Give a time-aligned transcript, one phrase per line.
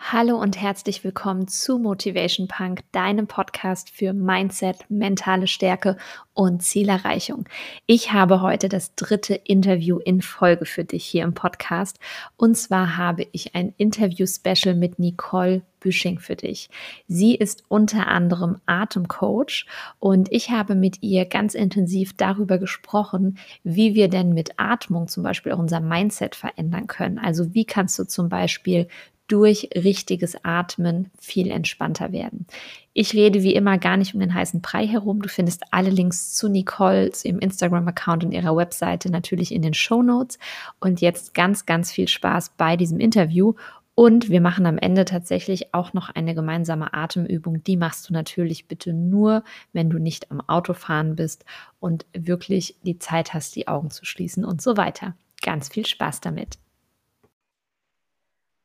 [0.00, 5.98] Hallo und herzlich willkommen zu Motivation Punk, deinem Podcast für Mindset, mentale Stärke
[6.32, 7.46] und Zielerreichung.
[7.86, 11.98] Ich habe heute das dritte Interview in Folge für dich hier im Podcast.
[12.36, 16.70] Und zwar habe ich ein Interview-Special mit Nicole Büsching für dich.
[17.06, 19.66] Sie ist unter anderem Atemcoach
[19.98, 25.22] und ich habe mit ihr ganz intensiv darüber gesprochen, wie wir denn mit Atmung zum
[25.22, 27.18] Beispiel unser Mindset verändern können.
[27.18, 28.88] Also wie kannst du zum Beispiel
[29.28, 32.46] durch richtiges Atmen viel entspannter werden.
[32.94, 35.22] Ich rede wie immer gar nicht um den heißen Brei herum.
[35.22, 39.74] Du findest alle Links zu Nicole, zu ihrem Instagram-Account und ihrer Webseite natürlich in den
[39.74, 40.38] Show Notes.
[40.80, 43.54] Und jetzt ganz, ganz viel Spaß bei diesem Interview.
[43.94, 47.62] Und wir machen am Ende tatsächlich auch noch eine gemeinsame Atemübung.
[47.64, 51.44] Die machst du natürlich bitte nur, wenn du nicht am Autofahren bist
[51.80, 55.14] und wirklich die Zeit hast, die Augen zu schließen und so weiter.
[55.42, 56.58] Ganz viel Spaß damit.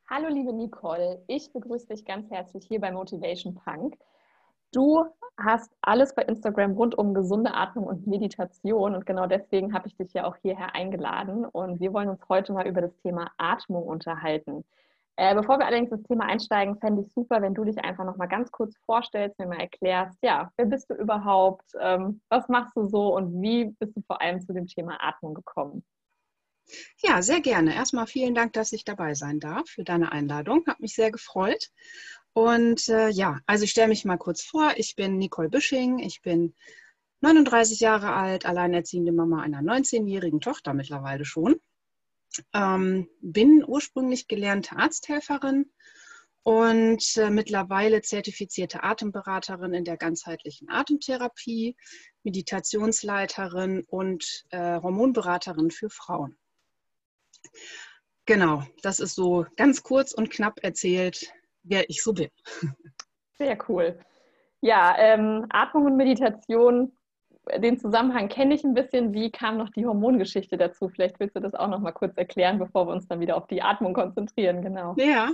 [0.06, 3.96] Hallo liebe Nicole, ich begrüße dich ganz herzlich hier bei Motivation Punk.
[4.70, 5.02] Du
[5.38, 9.96] hast alles bei Instagram rund um gesunde Atmung und Meditation und genau deswegen habe ich
[9.96, 13.84] dich ja auch hierher eingeladen und wir wollen uns heute mal über das Thema Atmung
[13.84, 14.64] unterhalten.
[15.16, 18.16] Äh, bevor wir allerdings ins Thema einsteigen, fände ich super, wenn du dich einfach noch
[18.16, 22.76] mal ganz kurz vorstellst, mir mal erklärst, ja, wer bist du überhaupt, ähm, was machst
[22.76, 25.82] du so und wie bist du vor allem zu dem Thema Atmung gekommen?
[27.02, 27.74] Ja, sehr gerne.
[27.74, 30.64] Erstmal vielen Dank, dass ich dabei sein darf für deine Einladung.
[30.66, 31.70] Hat mich sehr gefreut.
[32.32, 34.72] Und äh, ja, also ich stelle mich mal kurz vor.
[34.76, 35.98] Ich bin Nicole Büsching.
[35.98, 36.54] Ich bin
[37.20, 41.60] 39 Jahre alt, alleinerziehende Mama einer 19-jährigen Tochter mittlerweile schon.
[42.52, 45.70] Ähm, bin ursprünglich gelernte Arzthelferin
[46.42, 51.76] und äh, mittlerweile zertifizierte Atemberaterin in der ganzheitlichen Atemtherapie,
[52.24, 56.36] Meditationsleiterin und äh, Hormonberaterin für Frauen.
[58.26, 62.30] Genau, das ist so ganz kurz und knapp erzählt, wer ich so bin.
[63.38, 63.98] Sehr cool.
[64.60, 66.96] Ja, ähm, Atmung und Meditation,
[67.58, 69.12] den Zusammenhang kenne ich ein bisschen.
[69.12, 70.88] Wie kam noch die Hormongeschichte dazu?
[70.88, 73.46] Vielleicht willst du das auch noch mal kurz erklären, bevor wir uns dann wieder auf
[73.46, 74.62] die Atmung konzentrieren.
[74.62, 74.94] Genau.
[74.96, 75.30] Ja,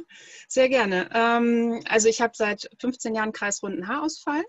[0.49, 1.09] sehr gerne.
[1.15, 4.43] Ähm, also ich habe seit 15 Jahren kreisrunden Haarausfall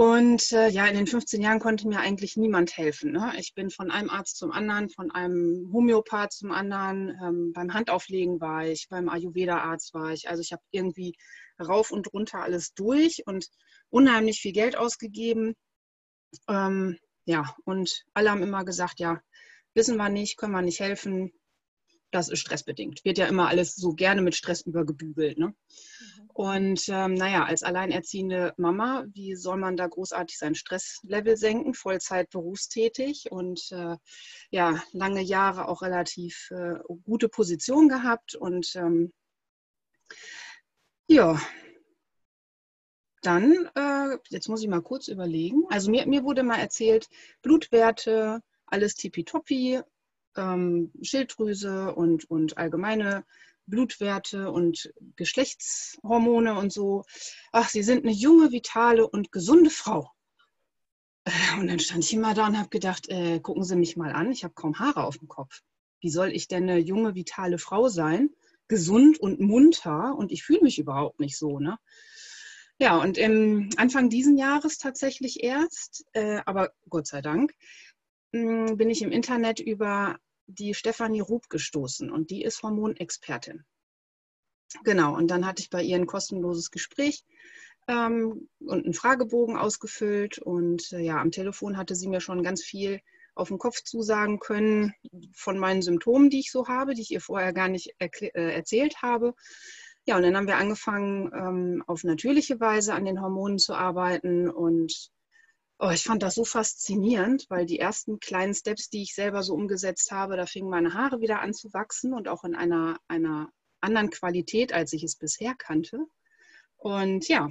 [0.00, 3.12] und äh, ja, in den 15 Jahren konnte mir eigentlich niemand helfen.
[3.12, 3.34] Ne?
[3.36, 7.10] Ich bin von einem Arzt zum anderen, von einem Homöopath zum anderen.
[7.22, 10.26] Ähm, beim Handauflegen war ich, beim Ayurveda-Arzt war ich.
[10.30, 11.18] Also ich habe irgendwie
[11.62, 13.50] rauf und runter alles durch und
[13.90, 15.54] unheimlich viel Geld ausgegeben.
[16.48, 16.96] Ähm,
[17.26, 19.20] ja, und alle haben immer gesagt, ja,
[19.74, 21.30] wissen wir nicht, können wir nicht helfen,
[22.10, 23.04] das ist stressbedingt.
[23.04, 25.38] Wird ja immer alles so gerne mit Stress übergebügelt.
[25.38, 25.48] Ne?
[25.48, 26.30] Mhm.
[26.32, 31.74] Und ähm, naja, als alleinerziehende Mama, wie soll man da großartig sein Stresslevel senken?
[31.74, 33.96] Vollzeit berufstätig und äh,
[34.50, 38.34] ja, lange Jahre auch relativ äh, gute Position gehabt.
[38.34, 39.12] Und ähm,
[41.08, 41.40] ja,
[43.22, 45.64] dann, äh, jetzt muss ich mal kurz überlegen.
[45.68, 47.08] Also mir, mir wurde mal erzählt,
[47.42, 49.80] Blutwerte, alles tippitoppi,
[50.40, 53.24] ähm, Schilddrüse und, und allgemeine
[53.66, 57.04] Blutwerte und Geschlechtshormone und so.
[57.52, 60.10] Ach, Sie sind eine junge, vitale und gesunde Frau.
[61.24, 64.12] Äh, und dann stand ich immer da und habe gedacht, äh, gucken Sie mich mal
[64.12, 65.60] an, ich habe kaum Haare auf dem Kopf.
[66.00, 68.30] Wie soll ich denn eine junge, vitale Frau sein?
[68.68, 71.58] Gesund und munter und ich fühle mich überhaupt nicht so.
[71.58, 71.76] Ne?
[72.78, 77.52] Ja, und im Anfang diesen Jahres tatsächlich erst, äh, aber Gott sei Dank,
[78.32, 80.16] hm, bin ich im Internet über
[80.50, 83.64] die Stefanie Rub gestoßen und die ist Hormonexpertin.
[84.84, 87.24] Genau, und dann hatte ich bei ihr ein kostenloses Gespräch
[87.88, 92.62] ähm, und einen Fragebogen ausgefüllt und äh, ja, am Telefon hatte sie mir schon ganz
[92.62, 93.00] viel
[93.34, 94.92] auf den Kopf zusagen können
[95.34, 99.02] von meinen Symptomen, die ich so habe, die ich ihr vorher gar nicht äh, erzählt
[99.02, 99.34] habe.
[100.06, 104.48] Ja, und dann haben wir angefangen, ähm, auf natürliche Weise an den Hormonen zu arbeiten
[104.48, 105.10] und
[105.82, 109.54] Oh, ich fand das so faszinierend, weil die ersten kleinen Steps, die ich selber so
[109.54, 113.48] umgesetzt habe, da fingen meine Haare wieder an zu wachsen und auch in einer, einer
[113.80, 116.04] anderen Qualität, als ich es bisher kannte.
[116.76, 117.48] Und ja,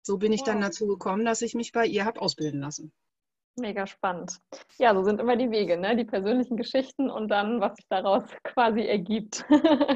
[0.00, 0.46] so bin ich wow.
[0.46, 2.92] dann dazu gekommen, dass ich mich bei ihr habe ausbilden lassen.
[3.56, 4.38] Mega spannend.
[4.78, 5.96] Ja, so sind immer die Wege, ne?
[5.96, 9.44] die persönlichen Geschichten und dann, was sich daraus quasi ergibt.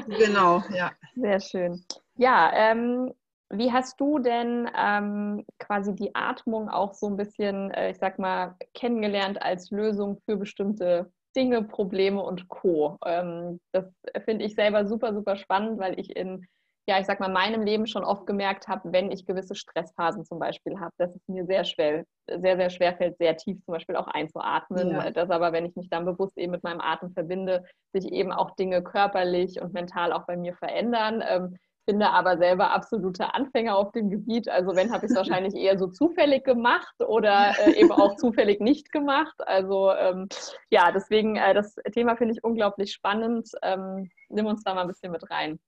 [0.07, 0.91] genau, ja.
[1.15, 1.85] Sehr schön.
[2.15, 3.13] Ja, ähm,
[3.49, 8.19] wie hast du denn ähm, quasi die Atmung auch so ein bisschen, äh, ich sag
[8.19, 12.97] mal, kennengelernt als Lösung für bestimmte Dinge, Probleme und Co.
[13.05, 13.85] Ähm, das
[14.25, 16.45] finde ich selber super, super spannend, weil ich in,
[16.89, 20.39] ja, ich sag mal, meinem Leben schon oft gemerkt habe, wenn ich gewisse Stressphasen zum
[20.39, 23.95] Beispiel habe, dass es mir sehr schwer, sehr, sehr schwer fällt, sehr tief zum Beispiel
[23.95, 24.91] auch einzuatmen.
[24.91, 25.11] Ja.
[25.11, 27.63] Dass aber, wenn ich mich dann bewusst eben mit meinem Atem verbinde,
[27.93, 31.23] sich eben auch Dinge körperlich und mental auch bei mir verändern.
[31.25, 34.49] Ähm, bin da aber selber absolute Anfänger auf dem Gebiet.
[34.49, 38.59] Also wenn, habe ich es wahrscheinlich eher so zufällig gemacht oder äh, eben auch zufällig
[38.59, 39.35] nicht gemacht.
[39.39, 40.27] Also ähm,
[40.69, 43.49] ja, deswegen, äh, das Thema finde ich unglaublich spannend.
[43.63, 45.59] Ähm, nimm uns da mal ein bisschen mit rein.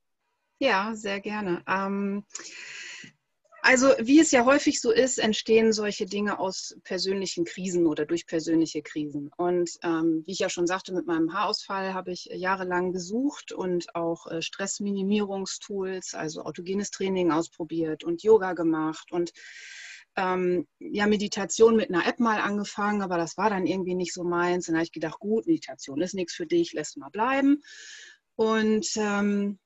[0.59, 1.63] Ja, sehr gerne.
[1.67, 2.25] Ähm,
[3.61, 8.25] also wie es ja häufig so ist, entstehen solche Dinge aus persönlichen Krisen oder durch
[8.25, 9.31] persönliche Krisen.
[9.37, 13.93] Und ähm, wie ich ja schon sagte, mit meinem Haarausfall habe ich jahrelang gesucht und
[13.95, 19.31] auch äh, Stressminimierungstools, also autogenes Training ausprobiert und Yoga gemacht und
[20.15, 24.23] ähm, ja, Meditation mit einer App mal angefangen, aber das war dann irgendwie nicht so
[24.23, 24.65] meins.
[24.65, 27.61] Dann habe ich gedacht, gut, Meditation ist nichts für dich, lässt mal bleiben.
[28.35, 29.59] Und ähm,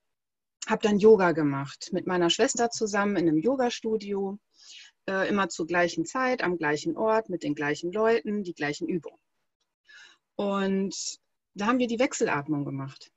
[0.68, 4.39] habe dann Yoga gemacht mit meiner Schwester zusammen in einem Yoga-Studio,
[5.07, 9.19] äh, immer zur gleichen Zeit, am gleichen Ort, mit den gleichen Leuten, die gleichen Übungen.
[10.36, 11.19] Und
[11.54, 13.12] da haben wir die Wechselatmung gemacht.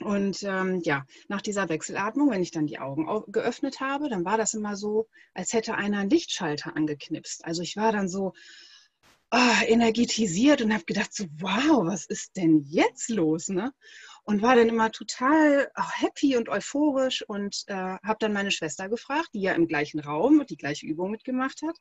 [0.00, 4.36] Und ähm, ja, nach dieser Wechselatmung, wenn ich dann die Augen geöffnet habe, dann war
[4.36, 7.44] das immer so, als hätte einer einen Lichtschalter angeknipst.
[7.44, 8.32] Also ich war dann so
[9.30, 13.48] oh, energetisiert und habe gedacht, so, wow, was ist denn jetzt los?
[13.48, 13.72] Ne?
[14.24, 18.88] Und war dann immer total oh, happy und euphorisch und äh, habe dann meine Schwester
[18.88, 21.76] gefragt, die ja im gleichen Raum die gleiche Übung mitgemacht hat,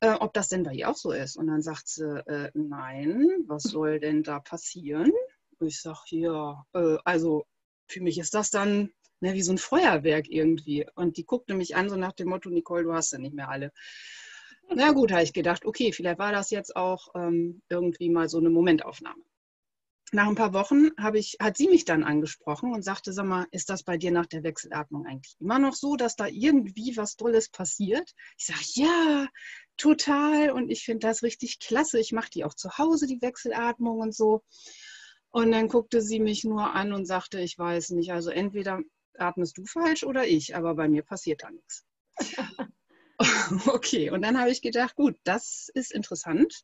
[0.00, 1.36] äh, ob das denn bei ihr auch so ist.
[1.36, 5.12] Und dann sagt sie, äh, nein, was soll denn da passieren?
[5.60, 7.44] Ich sage, ja, äh, also
[7.86, 10.86] für mich ist das dann ne, wie so ein Feuerwerk irgendwie.
[10.94, 13.48] Und die guckte mich an, so nach dem Motto, Nicole, du hast ja nicht mehr
[13.48, 13.72] alle.
[14.72, 18.38] Na gut, habe ich gedacht, okay, vielleicht war das jetzt auch ähm, irgendwie mal so
[18.38, 19.24] eine Momentaufnahme
[20.12, 23.70] nach ein paar Wochen ich, hat sie mich dann angesprochen und sagte, sag mal, ist
[23.70, 27.48] das bei dir nach der Wechselatmung eigentlich immer noch so, dass da irgendwie was Tolles
[27.48, 28.12] passiert?
[28.38, 29.28] Ich sage, ja,
[29.76, 30.50] total.
[30.50, 32.00] Und ich finde das richtig klasse.
[32.00, 34.42] Ich mache die auch zu Hause, die Wechselatmung und so.
[35.30, 38.80] Und dann guckte sie mich nur an und sagte, ich weiß nicht, also entweder
[39.16, 41.84] atmest du falsch oder ich, aber bei mir passiert da nichts.
[43.66, 46.62] okay, und dann habe ich gedacht, gut, das ist interessant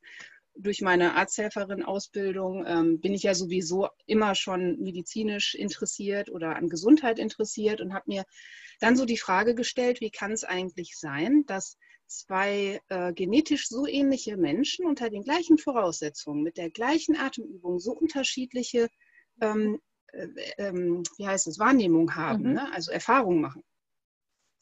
[0.59, 7.19] durch meine Arzthelferin-Ausbildung ähm, bin ich ja sowieso immer schon medizinisch interessiert oder an Gesundheit
[7.19, 8.25] interessiert und habe mir
[8.81, 11.77] dann so die Frage gestellt, wie kann es eigentlich sein, dass
[12.07, 17.93] zwei äh, genetisch so ähnliche Menschen unter den gleichen Voraussetzungen, mit der gleichen Atemübung so
[17.93, 18.89] unterschiedliche
[19.41, 19.81] ähm,
[20.13, 22.53] äh, ähm, wie heißt es, Wahrnehmung haben, mhm.
[22.55, 22.73] ne?
[22.73, 23.63] also Erfahrungen machen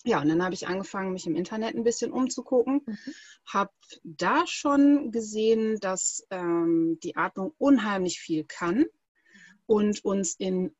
[0.04, 2.98] ja, und dann habe ich angefangen, mich im Internet ein bisschen umzugucken, mhm.
[3.46, 3.72] habe
[4.02, 8.84] da schon gesehen, dass ähm, die Atmung unheimlich viel kann
[9.66, 10.74] und uns in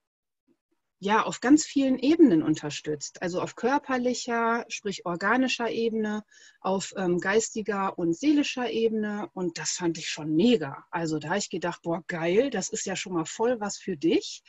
[1.01, 3.21] ja, auf ganz vielen Ebenen unterstützt.
[3.21, 6.25] Also auf körperlicher, sprich organischer Ebene,
[6.61, 9.29] auf ähm, geistiger und seelischer Ebene.
[9.35, 10.87] Und das fand ich schon mega.
[10.91, 13.99] Also da habe ich gedacht, boah, geil, das ist ja schon mal voll was für
[13.99, 14.43] dich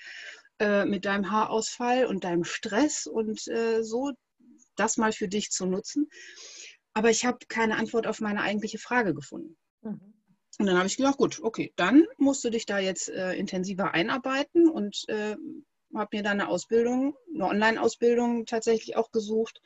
[0.60, 4.14] äh, mit deinem Haarausfall und deinem Stress und äh, so
[4.76, 6.10] das mal für dich zu nutzen.
[6.94, 9.58] Aber ich habe keine Antwort auf meine eigentliche Frage gefunden.
[9.82, 10.14] Mhm.
[10.58, 13.94] Und dann habe ich gedacht, gut, okay, dann musst du dich da jetzt äh, intensiver
[13.94, 15.36] einarbeiten und äh,
[15.94, 19.62] habe mir dann eine Ausbildung, eine Online-Ausbildung tatsächlich auch gesucht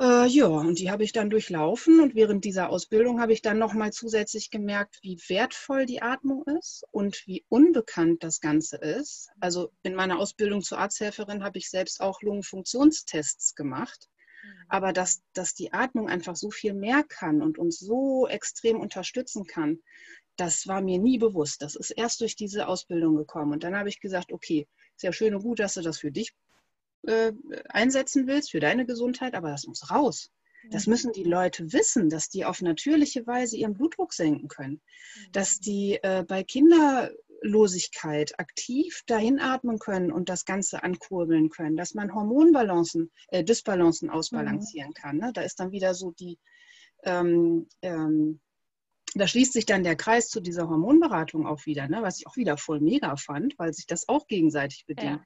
[0.00, 3.58] äh, ja, und die habe ich dann durchlaufen und während dieser Ausbildung habe ich dann
[3.58, 9.28] nochmal zusätzlich gemerkt, wie wertvoll die Atmung ist und wie unbekannt das Ganze ist.
[9.40, 14.08] Also in meiner Ausbildung zur Arzthelferin habe ich selbst auch Lungenfunktionstests gemacht.
[14.42, 14.48] Mhm.
[14.68, 19.44] Aber dass, dass die Atmung einfach so viel mehr kann und uns so extrem unterstützen
[19.44, 19.80] kann,
[20.36, 21.60] das war mir nie bewusst.
[21.60, 23.52] Das ist erst durch diese Ausbildung gekommen.
[23.52, 26.32] Und dann habe ich gesagt, okay, sehr schön und gut, dass du das für dich
[27.02, 27.32] äh,
[27.68, 30.30] einsetzen willst für deine Gesundheit, aber das muss raus.
[30.68, 30.92] Das mhm.
[30.92, 35.32] müssen die Leute wissen, dass die auf natürliche Weise ihren Blutdruck senken können, mhm.
[35.32, 41.94] dass die äh, bei Kinderlosigkeit aktiv dahin atmen können und das Ganze ankurbeln können, dass
[41.94, 44.94] man Hormonbalancen, äh, Disbalancen ausbalancieren mhm.
[44.94, 45.16] kann.
[45.16, 45.30] Ne?
[45.32, 46.38] Da ist dann wieder so die,
[47.04, 48.40] ähm, ähm,
[49.14, 52.02] da schließt sich dann der Kreis zu dieser Hormonberatung auch wieder, ne?
[52.02, 55.20] was ich auch wieder voll mega fand, weil sich das auch gegenseitig bedingt.
[55.20, 55.24] Ja.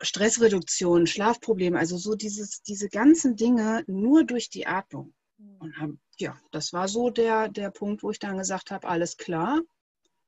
[0.00, 5.14] Stressreduktion, Schlafprobleme, also so dieses, diese ganzen Dinge nur durch die Atmung.
[5.38, 5.56] Mhm.
[5.58, 9.16] Und hab, ja, das war so der, der Punkt, wo ich dann gesagt habe, alles
[9.16, 9.60] klar,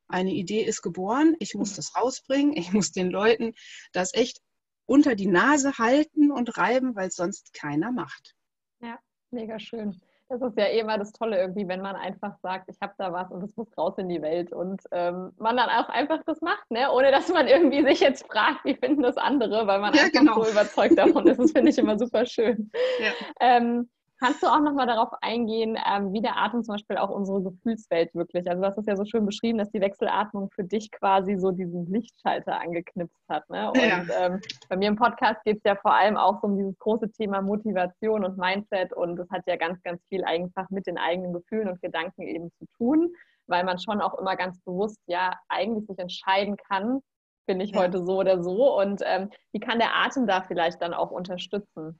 [0.08, 3.54] eine Idee ist geboren, ich muss das rausbringen, ich muss den Leuten
[3.92, 4.40] das echt
[4.84, 8.34] unter die Nase halten und reiben, weil es sonst keiner macht.
[8.80, 8.98] Ja,
[9.30, 10.00] mega schön.
[10.32, 13.12] Das ist ja eh immer das Tolle irgendwie, wenn man einfach sagt, ich habe da
[13.12, 16.40] was und es muss raus in die Welt und ähm, man dann auch einfach das
[16.40, 16.90] macht, ne?
[16.90, 20.20] ohne dass man irgendwie sich jetzt fragt, wie finden das andere, weil man ja, einfach
[20.20, 20.42] genau.
[20.42, 21.38] so überzeugt davon ist.
[21.38, 22.70] Das finde ich immer super schön.
[22.98, 23.12] Ja.
[23.40, 23.90] Ähm,
[24.22, 28.14] Kannst du auch nochmal darauf eingehen, ähm, wie der Atem zum Beispiel auch unsere Gefühlswelt
[28.14, 31.36] wirklich, also du hast es ja so schön beschrieben, dass die Wechselatmung für dich quasi
[31.36, 33.50] so diesen Lichtschalter angeknipst hat.
[33.50, 33.72] Ne?
[33.72, 34.04] Und ja.
[34.16, 37.10] ähm, bei mir im Podcast geht es ja vor allem auch so um dieses große
[37.10, 41.32] Thema Motivation und Mindset und das hat ja ganz, ganz viel einfach mit den eigenen
[41.32, 43.12] Gefühlen und Gedanken eben zu tun,
[43.48, 47.00] weil man schon auch immer ganz bewusst ja eigentlich sich entscheiden kann,
[47.46, 47.80] bin ich ja.
[47.80, 51.98] heute so oder so und ähm, wie kann der Atem da vielleicht dann auch unterstützen?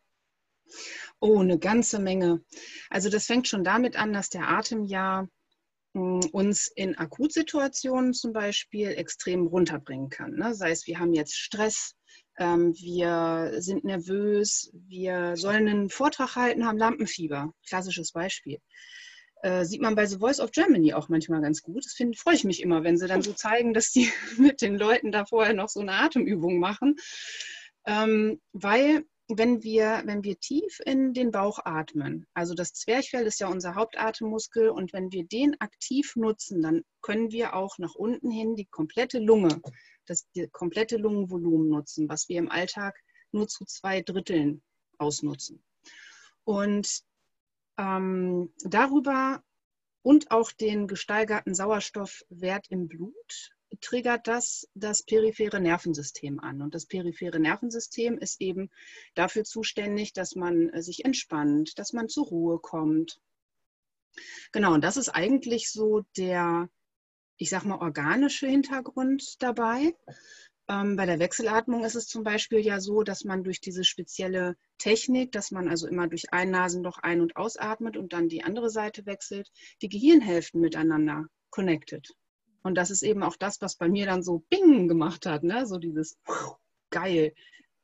[1.20, 2.42] Oh, eine ganze Menge.
[2.90, 5.26] Also das fängt schon damit an, dass der Atem ja
[5.94, 10.32] hm, uns in Akutsituationen zum Beispiel extrem runterbringen kann.
[10.34, 10.54] Ne?
[10.54, 11.94] Sei es, wir haben jetzt Stress,
[12.38, 17.52] ähm, wir sind nervös, wir sollen einen Vortrag halten, haben Lampenfieber.
[17.68, 18.58] Klassisches Beispiel.
[19.42, 21.84] Äh, sieht man bei The Voice of Germany auch manchmal ganz gut.
[21.84, 25.12] Das freue ich mich immer, wenn sie dann so zeigen, dass die mit den Leuten
[25.12, 26.96] da vorher noch so eine Atemübung machen.
[27.84, 29.04] Ähm, weil
[29.38, 33.74] wenn wir, wenn wir tief in den Bauch atmen, also das Zwerchfell ist ja unser
[33.74, 38.66] Hauptatemmuskel und wenn wir den aktiv nutzen, dann können wir auch nach unten hin die
[38.66, 39.60] komplette Lunge,
[40.06, 42.98] das komplette Lungenvolumen nutzen, was wir im Alltag
[43.32, 44.62] nur zu zwei Dritteln
[44.98, 45.62] ausnutzen.
[46.44, 47.02] Und
[47.78, 49.42] ähm, darüber
[50.02, 53.51] und auch den gesteigerten Sauerstoffwert im Blut
[53.82, 56.62] triggert das das periphere Nervensystem an.
[56.62, 58.70] Und das periphere Nervensystem ist eben
[59.14, 63.20] dafür zuständig, dass man äh, sich entspannt, dass man zur Ruhe kommt.
[64.52, 66.68] Genau, und das ist eigentlich so der,
[67.36, 69.94] ich sag mal, organische Hintergrund dabei.
[70.68, 74.56] Ähm, bei der Wechselatmung ist es zum Beispiel ja so, dass man durch diese spezielle
[74.78, 78.70] Technik, dass man also immer durch ein Nasenloch ein- und ausatmet und dann die andere
[78.70, 82.08] Seite wechselt, die Gehirnhälften miteinander connected.
[82.62, 85.66] Und das ist eben auch das, was bei mir dann so Bing gemacht hat, ne?
[85.66, 86.18] So dieses
[86.90, 87.34] geil,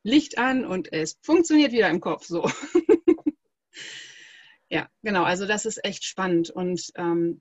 [0.02, 2.48] Licht an und es funktioniert wieder im Kopf so.
[4.68, 6.50] ja, genau, also das ist echt spannend.
[6.50, 7.40] Und ähm,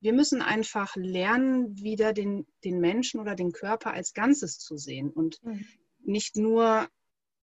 [0.00, 5.10] wir müssen einfach lernen, wieder den, den Menschen oder den Körper als Ganzes zu sehen
[5.10, 5.66] und mhm.
[6.04, 6.88] nicht nur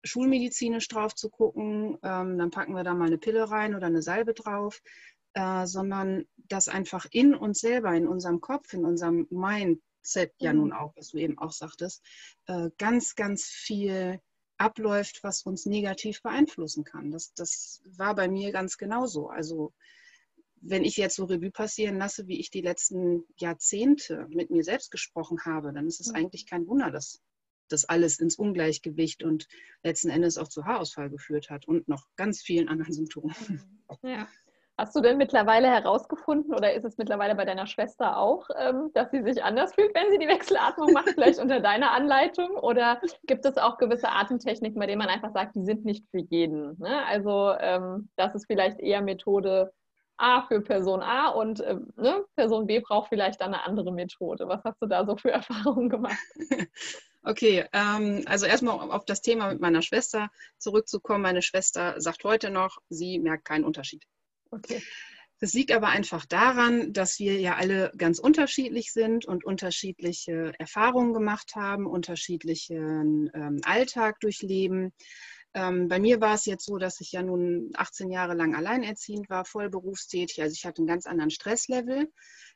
[0.04, 4.02] schulmedizinisch drauf zu gucken, ähm, dann packen wir da mal eine Pille rein oder eine
[4.02, 4.82] Salbe drauf,
[5.40, 10.70] äh, sondern dass einfach in uns selber, in unserem Kopf, in unserem Mindset ja nun
[10.70, 10.74] mhm.
[10.74, 12.04] auch, was du eben auch sagtest,
[12.48, 14.20] äh, ganz, ganz viel
[14.58, 17.12] abläuft, was uns negativ beeinflussen kann.
[17.12, 19.30] Das, das war bei mir ganz genauso.
[19.30, 19.74] Also
[20.62, 24.92] wenn ich jetzt so Revue passieren lasse, wie ich die letzten Jahrzehnte mit mir selbst
[24.92, 26.16] gesprochen habe, dann ist es mhm.
[26.16, 27.22] eigentlich kein Wunder, dass
[27.70, 29.48] das alles ins Ungleichgewicht und
[29.84, 33.36] letzten Endes auch zu Haarausfall geführt hat und noch ganz vielen anderen Symptomen.
[34.04, 34.28] Ja.
[34.80, 39.12] Hast du denn mittlerweile herausgefunden oder ist es mittlerweile bei deiner Schwester auch, ähm, dass
[39.12, 42.52] sie sich anders fühlt, wenn sie die Wechselatmung macht, vielleicht unter deiner Anleitung?
[42.52, 46.22] Oder gibt es auch gewisse Atemtechniken, bei denen man einfach sagt, die sind nicht für
[46.22, 46.80] jeden?
[46.80, 47.06] Ne?
[47.08, 49.74] Also ähm, das ist vielleicht eher Methode
[50.16, 54.48] A für Person A und äh, ne, Person B braucht vielleicht dann eine andere Methode.
[54.48, 56.16] Was hast du da so für Erfahrungen gemacht?
[57.22, 61.22] Okay, ähm, also erstmal auf das Thema mit meiner Schwester zurückzukommen.
[61.22, 64.06] Meine Schwester sagt heute noch, sie merkt keinen Unterschied.
[64.52, 64.82] Okay.
[65.42, 71.14] Das liegt aber einfach daran, dass wir ja alle ganz unterschiedlich sind und unterschiedliche Erfahrungen
[71.14, 74.92] gemacht haben, unterschiedlichen ähm, Alltag durchleben.
[75.54, 79.30] Ähm, bei mir war es jetzt so, dass ich ja nun 18 Jahre lang alleinerziehend
[79.30, 80.42] war, voll berufstätig.
[80.42, 82.12] Also ich hatte einen ganz anderen Stresslevel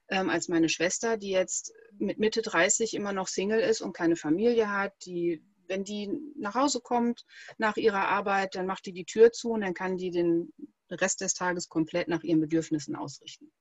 [0.09, 4.17] ähm, als meine Schwester, die jetzt mit Mitte 30 immer noch Single ist und keine
[4.17, 7.25] Familie hat, die wenn die nach Hause kommt
[7.57, 10.53] nach ihrer Arbeit, dann macht die die Tür zu und dann kann die den
[11.01, 13.51] Rest des Tages komplett nach ihren Bedürfnissen ausrichten.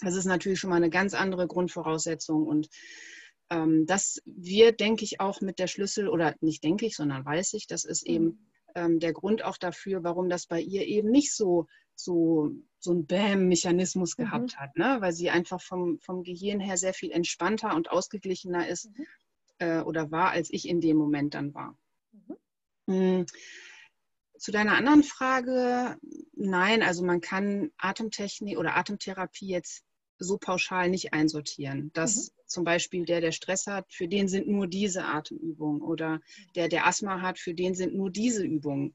[0.00, 2.68] Das ist natürlich schon mal eine ganz andere Grundvoraussetzung und
[3.50, 7.54] ähm, das wird, denke ich, auch mit der Schlüssel, oder nicht denke ich, sondern weiß
[7.54, 8.38] ich, das ist eben mhm.
[8.74, 13.06] ähm, der Grund auch dafür, warum das bei ihr eben nicht so, so, so ein
[13.06, 14.24] Bam-Mechanismus mhm.
[14.24, 14.98] gehabt hat, ne?
[15.00, 19.06] weil sie einfach vom, vom Gehirn her sehr viel entspannter und ausgeglichener ist mhm.
[19.58, 21.76] äh, oder war, als ich in dem Moment dann war.
[22.86, 23.26] Mhm.
[24.38, 25.96] Zu deiner anderen Frage,
[26.34, 29.84] nein, also man kann Atemtechnik oder Atemtherapie jetzt
[30.18, 31.90] so pauschal nicht einsortieren.
[31.92, 32.42] Dass mhm.
[32.46, 36.20] zum Beispiel der, der Stress hat, für den sind nur diese Atemübungen oder
[36.54, 38.94] der, der Asthma hat, für den sind nur diese Übungen.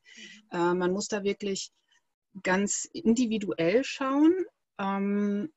[0.51, 0.57] Mhm.
[0.57, 1.71] Äh, man muss da wirklich
[2.41, 4.33] ganz individuell schauen,
[4.79, 5.49] ähm,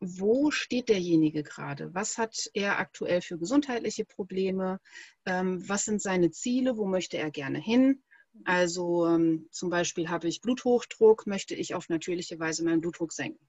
[0.00, 1.92] wo steht derjenige gerade?
[1.92, 4.80] Was hat er aktuell für gesundheitliche Probleme?
[5.26, 6.76] Ähm, was sind seine Ziele?
[6.76, 8.02] Wo möchte er gerne hin?
[8.44, 13.48] Also ähm, zum Beispiel habe ich Bluthochdruck, möchte ich auf natürliche Weise meinen Blutdruck senken.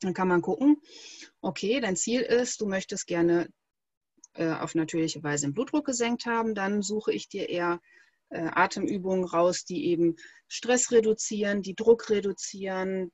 [0.00, 0.76] Dann kann man gucken,
[1.40, 3.48] okay, dein Ziel ist, du möchtest gerne
[4.34, 7.80] äh, auf natürliche Weise den Blutdruck gesenkt haben, dann suche ich dir eher
[8.30, 10.16] äh, Atemübungen raus, die eben
[10.48, 13.10] Stress reduzieren, die Druck reduzieren.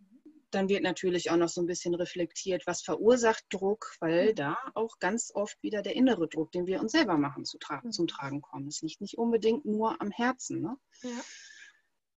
[0.50, 4.34] Dann wird natürlich auch noch so ein bisschen reflektiert, was verursacht Druck, weil mhm.
[4.34, 7.80] da auch ganz oft wieder der innere Druck, den wir uns selber machen, zu tra
[7.82, 7.92] mhm.
[7.92, 8.68] zum Tragen kommt.
[8.68, 10.60] Es liegt nicht unbedingt nur am Herzen.
[10.60, 10.76] Ne?
[11.02, 11.10] Ja.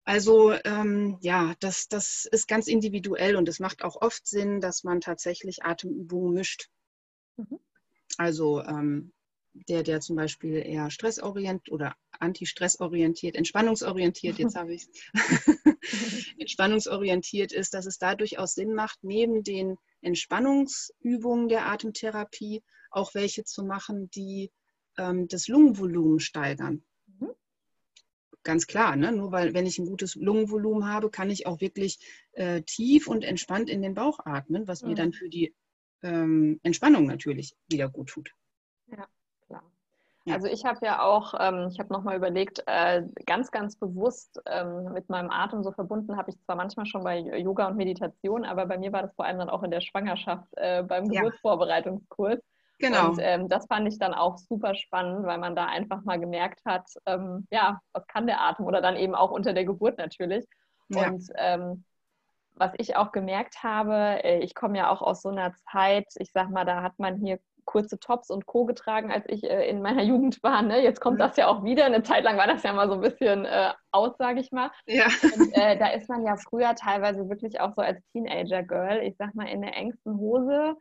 [0.04, 4.82] Also ähm, ja, das, das ist ganz individuell und es macht auch oft Sinn, dass
[4.82, 6.70] man tatsächlich Atemübungen mischt.
[7.36, 7.60] Mhm.
[8.18, 9.12] Also ähm,
[9.54, 15.58] der, der zum Beispiel eher stressorientiert oder anti-stressorientiert, entspannungsorientiert, jetzt habe ich es,
[16.38, 23.44] entspannungsorientiert ist, dass es da durchaus Sinn macht, neben den Entspannungsübungen der Atemtherapie auch welche
[23.44, 24.50] zu machen, die
[24.98, 26.82] ähm, das Lungenvolumen steigern.
[27.06, 27.30] Mhm.
[28.42, 29.12] Ganz klar, ne?
[29.12, 31.98] nur weil wenn ich ein gutes Lungenvolumen habe, kann ich auch wirklich
[32.32, 34.88] äh, tief und entspannt in den Bauch atmen, was mhm.
[34.88, 35.54] mir dann für die
[36.02, 38.34] ähm, Entspannung natürlich wieder gut tut.
[40.24, 40.34] Ja.
[40.34, 44.92] Also ich habe ja auch, ähm, ich habe nochmal überlegt, äh, ganz, ganz bewusst ähm,
[44.92, 48.66] mit meinem Atem so verbunden habe ich zwar manchmal schon bei Yoga und Meditation, aber
[48.66, 52.38] bei mir war das vor allem dann auch in der Schwangerschaft äh, beim Geburtsvorbereitungskurs.
[52.78, 53.10] Genau.
[53.10, 56.60] Und ähm, das fand ich dann auch super spannend, weil man da einfach mal gemerkt
[56.64, 60.44] hat, ähm, ja, was kann der Atem oder dann eben auch unter der Geburt natürlich.
[60.88, 61.08] Ja.
[61.08, 61.84] Und ähm,
[62.54, 66.32] was ich auch gemerkt habe, äh, ich komme ja auch aus so einer Zeit, ich
[66.32, 68.64] sag mal, da hat man hier kurze Tops und Co.
[68.64, 70.62] getragen, als ich äh, in meiner Jugend war.
[70.62, 70.82] Ne?
[70.82, 71.20] Jetzt kommt mhm.
[71.20, 71.84] das ja auch wieder.
[71.84, 74.70] Eine Zeit lang war das ja mal so ein bisschen äh, aus, sage ich mal.
[74.86, 75.06] Ja.
[75.22, 79.34] Und, äh, da ist man ja früher teilweise wirklich auch so als Teenager-Girl, ich sag
[79.34, 80.76] mal, in der engsten Hose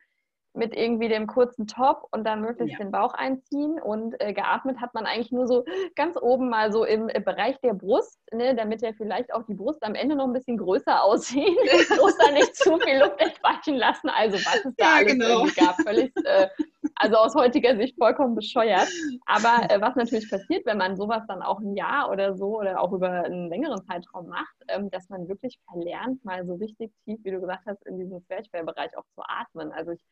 [0.53, 2.84] mit irgendwie dem kurzen Top und dann möglichst ja.
[2.84, 3.81] den Bauch einziehen.
[3.81, 5.63] Und äh, geatmet hat man eigentlich nur so
[5.96, 9.53] ganz oben mal so im äh, Bereich der Brust, ne, damit ja vielleicht auch die
[9.53, 11.58] Brust am Ende noch ein bisschen größer aussieht.
[11.88, 14.10] Bloß da nicht zu viel Luft entweichen lassen.
[14.10, 15.46] Also was es da ja, alles genau.
[15.55, 15.81] gab.
[15.84, 16.48] Völlig, äh,
[16.96, 18.89] also aus heutiger Sicht vollkommen bescheuert.
[19.25, 22.81] Aber äh, was natürlich passiert, wenn man sowas dann auch ein Jahr oder so oder
[22.81, 27.20] auch über einen längeren Zeitraum macht, ähm, dass man wirklich verlernt, mal so richtig tief,
[27.24, 29.72] wie du gesagt hast, in diesem Zwerchfellbereich auch zu atmen.
[29.72, 30.03] Also ich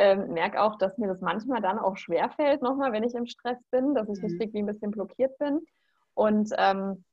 [0.00, 3.58] ähm, merke auch, dass mir das manchmal dann auch schwerfällt, nochmal, wenn ich im Stress
[3.70, 4.28] bin, dass ich mhm.
[4.28, 5.60] richtig wie ein bisschen blockiert bin.
[6.14, 7.04] Und ähm,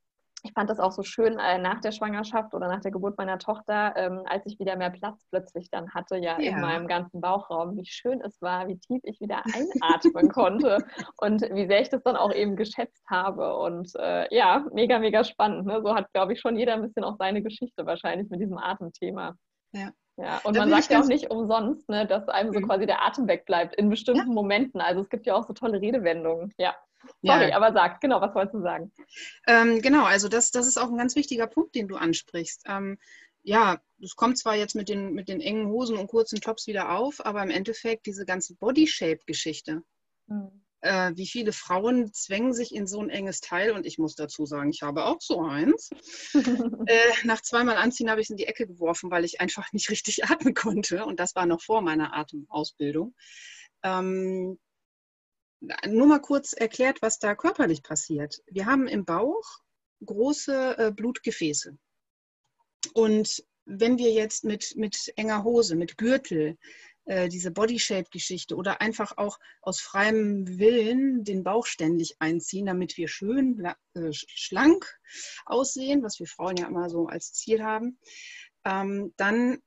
[0.43, 3.39] ich fand das auch so schön äh, nach der Schwangerschaft oder nach der Geburt meiner
[3.39, 7.19] Tochter, ähm, als ich wieder mehr Platz plötzlich dann hatte, ja, ja, in meinem ganzen
[7.21, 10.77] Bauchraum, wie schön es war, wie tief ich wieder einatmen konnte
[11.17, 13.57] und wie sehr ich das dann auch eben geschätzt habe.
[13.57, 15.65] Und äh, ja, mega, mega spannend.
[15.65, 15.81] Ne?
[15.83, 19.35] So hat, glaube ich, schon jeder ein bisschen auch seine Geschichte wahrscheinlich mit diesem Atemthema.
[19.73, 19.91] Ja.
[20.17, 22.65] Ja, und da man sagt ja auch nicht umsonst, ne, dass einem so mhm.
[22.65, 24.33] quasi der Atem wegbleibt in bestimmten ja.
[24.33, 24.81] Momenten.
[24.81, 26.53] Also es gibt ja auch so tolle Redewendungen.
[26.57, 26.75] Ja.
[27.21, 27.55] Sorry, ja.
[27.55, 28.91] aber sag, genau, was wolltest du sagen?
[29.45, 32.63] Ähm, genau, also das, das ist auch ein ganz wichtiger Punkt, den du ansprichst.
[32.67, 32.97] Ähm,
[33.43, 36.97] ja, es kommt zwar jetzt mit den, mit den engen Hosen und kurzen Tops wieder
[36.97, 39.83] auf, aber im Endeffekt diese ganze Body-Shape-Geschichte.
[40.25, 44.15] Mhm äh, wie viele Frauen zwängen sich in so ein enges Teil und ich muss
[44.15, 45.89] dazu sagen, ich habe auch so eins.
[46.87, 49.89] äh, nach zweimal Anziehen habe ich es in die Ecke geworfen, weil ich einfach nicht
[49.89, 53.13] richtig atmen konnte und das war noch vor meiner Atemausbildung.
[53.83, 54.57] Ähm,
[55.87, 58.41] nur mal kurz erklärt, was da körperlich passiert.
[58.47, 59.59] Wir haben im Bauch
[60.05, 61.77] große äh, Blutgefäße.
[62.93, 66.57] Und wenn wir jetzt mit, mit enger Hose, mit Gürtel,
[67.07, 73.07] äh, diese Body-Shape-Geschichte oder einfach auch aus freiem Willen den Bauch ständig einziehen, damit wir
[73.07, 74.99] schön äh, schlank
[75.45, 77.97] aussehen, was wir Frauen ja immer so als Ziel haben,
[78.65, 79.59] ähm, dann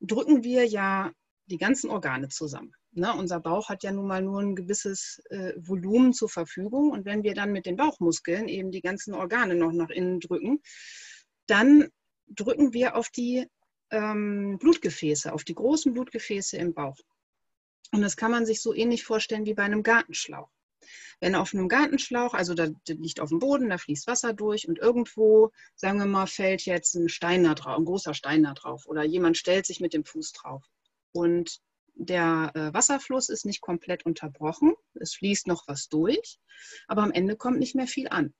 [0.00, 1.12] drücken wir ja
[1.46, 2.72] die ganzen Organe zusammen.
[2.92, 6.90] Ne, unser Bauch hat ja nun mal nur ein gewisses äh, Volumen zur Verfügung.
[6.90, 10.60] Und wenn wir dann mit den Bauchmuskeln eben die ganzen Organe noch nach innen drücken,
[11.46, 11.88] dann
[12.26, 13.46] drücken wir auf die
[13.90, 16.98] ähm, Blutgefäße, auf die großen Blutgefäße im Bauch.
[17.92, 20.50] Und das kann man sich so ähnlich vorstellen wie bei einem Gartenschlauch.
[21.20, 24.78] Wenn auf einem Gartenschlauch, also da, liegt auf dem Boden, da fließt Wasser durch und
[24.78, 28.86] irgendwo, sagen wir mal, fällt jetzt ein Stein da drauf, ein großer Stein da drauf
[28.86, 30.64] oder jemand stellt sich mit dem Fuß drauf.
[31.12, 31.60] Und
[31.94, 36.38] der äh, Wasserfluss ist nicht komplett unterbrochen, es fließt noch was durch,
[36.88, 38.32] aber am Ende kommt nicht mehr viel an.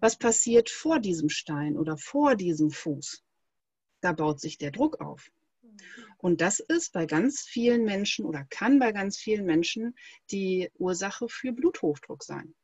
[0.00, 3.23] Was passiert vor diesem Stein oder vor diesem Fuß?
[4.04, 5.30] Da baut sich der Druck auf.
[6.18, 9.94] Und das ist bei ganz vielen Menschen oder kann bei ganz vielen Menschen
[10.30, 12.54] die Ursache für Bluthochdruck sein.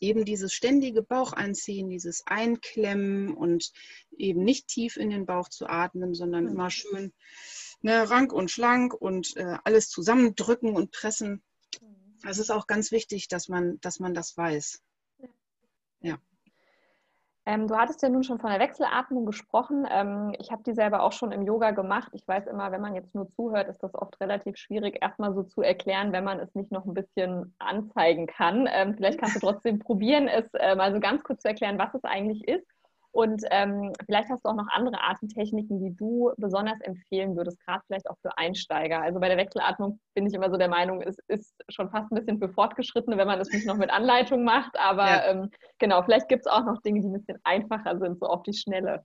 [0.00, 3.72] Eben dieses ständige Baucheinziehen, dieses Einklemmen und
[4.16, 7.12] eben nicht tief in den Bauch zu atmen, sondern immer schön
[7.82, 11.42] ne, rank und schlank und äh, alles zusammendrücken und pressen.
[12.22, 14.82] Das ist auch ganz wichtig, dass man, dass man das weiß.
[16.00, 16.20] Ja.
[17.44, 19.86] Ähm, du hattest ja nun schon von der Wechselatmung gesprochen.
[19.90, 22.10] Ähm, ich habe die selber auch schon im Yoga gemacht.
[22.14, 25.42] Ich weiß immer, wenn man jetzt nur zuhört, ist das oft relativ schwierig, erstmal so
[25.42, 28.68] zu erklären, wenn man es nicht noch ein bisschen anzeigen kann.
[28.72, 31.92] Ähm, vielleicht kannst du trotzdem probieren, es äh, mal so ganz kurz zu erklären, was
[31.94, 32.71] es eigentlich ist
[33.12, 37.82] und ähm, vielleicht hast du auch noch andere Atemtechniken, die du besonders empfehlen würdest, gerade
[37.86, 39.02] vielleicht auch für Einsteiger.
[39.02, 42.16] Also bei der Wechselatmung bin ich immer so der Meinung, es ist schon fast ein
[42.16, 44.78] bisschen für Fortgeschrittene, wenn man es nicht noch mit Anleitung macht.
[44.78, 45.26] Aber ja.
[45.26, 48.42] ähm, genau, vielleicht gibt es auch noch Dinge, die ein bisschen einfacher sind, so auf
[48.44, 49.04] die Schnelle.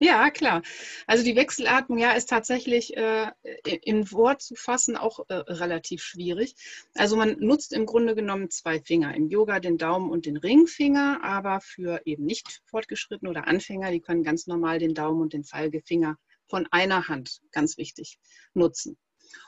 [0.00, 0.62] Ja, klar.
[1.06, 3.30] Also die Wechselatmung ja ist tatsächlich äh,
[3.62, 6.56] in Wort zu fassen auch äh, relativ schwierig.
[6.94, 9.14] Also man nutzt im Grunde genommen zwei Finger.
[9.14, 14.00] Im Yoga den Daumen und den Ringfinger, aber für eben nicht fortgeschrittene oder Anfänger, die
[14.00, 18.18] können ganz normal den Daumen und den Zeigefinger von einer Hand, ganz wichtig,
[18.52, 18.98] nutzen.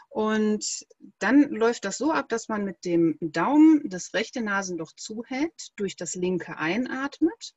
[0.08, 0.86] Und
[1.18, 5.96] dann läuft das so ab, dass man mit dem Daumen das rechte Nasenloch zuhält, durch
[5.96, 7.54] das linke einatmet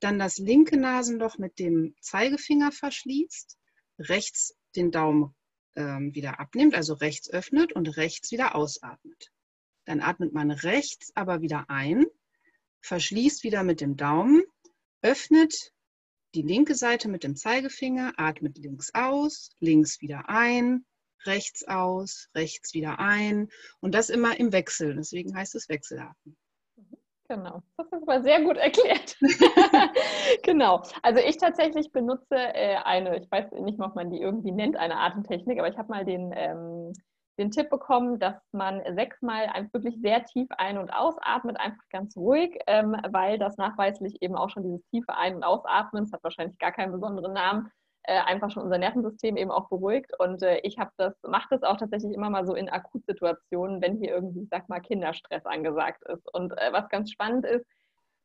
[0.00, 3.58] dann das linke Nasenloch mit dem Zeigefinger verschließt,
[3.98, 5.34] rechts den Daumen
[5.76, 9.30] ähm, wieder abnimmt, also rechts öffnet und rechts wieder ausatmet.
[9.84, 12.06] Dann atmet man rechts aber wieder ein,
[12.80, 14.42] verschließt wieder mit dem Daumen,
[15.02, 15.72] öffnet
[16.34, 20.84] die linke Seite mit dem Zeigefinger, atmet links aus, links wieder ein,
[21.24, 23.48] rechts aus, rechts wieder ein
[23.80, 24.94] und das immer im Wechsel.
[24.94, 26.36] Deswegen heißt es Wechselatmen.
[27.28, 29.16] Genau, das ist aber sehr gut erklärt.
[30.44, 30.82] genau.
[31.02, 34.76] Also ich tatsächlich benutze äh, eine, ich weiß nicht mal, ob man die irgendwie nennt,
[34.76, 36.94] eine Atemtechnik, aber ich habe mal den, ähm,
[37.38, 42.58] den Tipp bekommen, dass man sechsmal wirklich sehr tief ein- und ausatmet, einfach ganz ruhig,
[42.66, 46.58] ähm, weil das nachweislich eben auch schon dieses tiefe Ein- und Ausatmen, das hat wahrscheinlich
[46.58, 47.70] gar keinen besonderen Namen,
[48.08, 50.18] äh, einfach schon unser Nervensystem eben auch beruhigt.
[50.18, 53.98] Und äh, ich habe das, mache das auch tatsächlich immer mal so in Akutsituationen, wenn
[53.98, 56.26] hier irgendwie, ich sag mal, Kinderstress angesagt ist.
[56.34, 57.66] Und äh, was ganz spannend ist,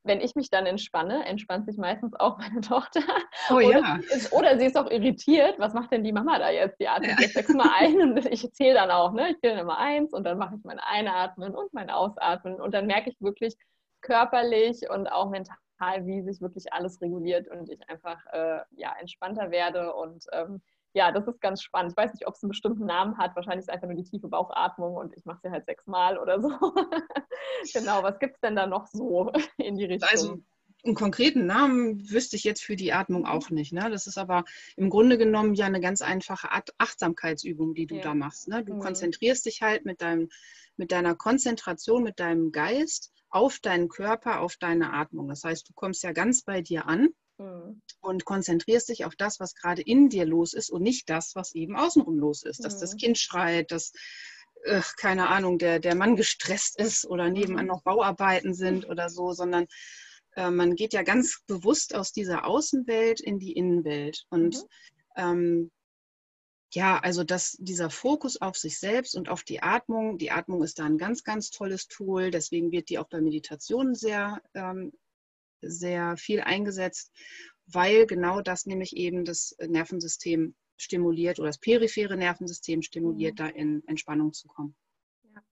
[0.05, 3.01] wenn ich mich dann entspanne, entspannt sich meistens auch meine Tochter.
[3.49, 3.99] Oh oder ja.
[4.01, 5.59] Sie ist, oder sie ist auch irritiert.
[5.59, 6.79] Was macht denn die Mama da jetzt?
[6.79, 9.11] Die atmet jetzt sechsmal ein und ich zähle dann auch.
[9.11, 9.31] Ne?
[9.31, 12.55] Ich zähle immer eins und dann mache ich mein Einatmen und mein Ausatmen.
[12.55, 13.57] Und dann merke ich wirklich
[14.03, 15.57] körperlich und auch mental,
[16.05, 19.93] wie sich wirklich alles reguliert und ich einfach äh, ja, entspannter werde.
[19.93, 20.61] Und ähm,
[20.93, 21.93] ja, das ist ganz spannend.
[21.93, 23.35] Ich weiß nicht, ob es einen bestimmten Namen hat.
[23.35, 26.39] Wahrscheinlich ist es einfach nur die tiefe Bauchatmung und ich mache sie halt sechsmal oder
[26.39, 26.49] so.
[27.73, 30.09] genau, was gibt es denn da noch so in die Richtung?
[30.11, 30.39] Also
[30.85, 33.71] einen konkreten Namen wüsste ich jetzt für die Atmung auch nicht.
[33.71, 33.89] Ne?
[33.89, 34.43] Das ist aber
[34.75, 38.01] im Grunde genommen ja eine ganz einfache Achtsamkeitsübung, die du ja.
[38.01, 38.49] da machst.
[38.49, 38.63] Ne?
[38.63, 38.79] Du mhm.
[38.79, 40.29] konzentrierst dich halt mit, deinem,
[40.75, 45.27] mit deiner Konzentration, mit deinem Geist auf deinen Körper, auf deine Atmung.
[45.27, 47.81] Das heißt, du kommst ja ganz bei dir an mhm.
[47.99, 51.53] und konzentrierst dich auf das, was gerade in dir los ist und nicht das, was
[51.55, 52.63] eben außenrum los ist.
[52.63, 52.79] Dass mhm.
[52.81, 53.91] das Kind schreit, dass,
[54.65, 57.71] äh, keine Ahnung, der, der Mann gestresst ist oder nebenan mhm.
[57.71, 59.65] noch Bauarbeiten sind oder so, sondern
[60.35, 64.25] äh, man geht ja ganz bewusst aus dieser Außenwelt in die Innenwelt.
[64.29, 64.61] Und mhm.
[65.17, 65.71] ähm,
[66.73, 70.79] ja, also dass dieser Fokus auf sich selbst und auf die Atmung, die Atmung ist
[70.79, 74.91] da ein ganz, ganz tolles Tool, deswegen wird die auch bei Meditationen sehr, ähm,
[75.61, 77.11] sehr viel eingesetzt,
[77.67, 83.37] weil genau das nämlich eben das Nervensystem stimuliert oder das periphere Nervensystem stimuliert, mhm.
[83.37, 84.75] da in Entspannung zu kommen.
[85.23, 85.43] Ja.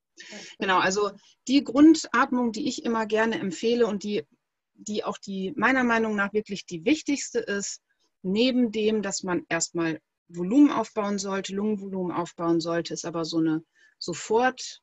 [0.57, 1.12] Genau, also
[1.47, 4.23] die Grundatmung, die ich immer gerne empfehle und die,
[4.73, 7.84] die auch die meiner Meinung nach wirklich die wichtigste ist,
[8.23, 10.01] neben dem, dass man erstmal
[10.36, 13.63] Volumen aufbauen sollte, Lungenvolumen aufbauen sollte, ist aber so eine
[14.00, 14.82] Soforthilfe,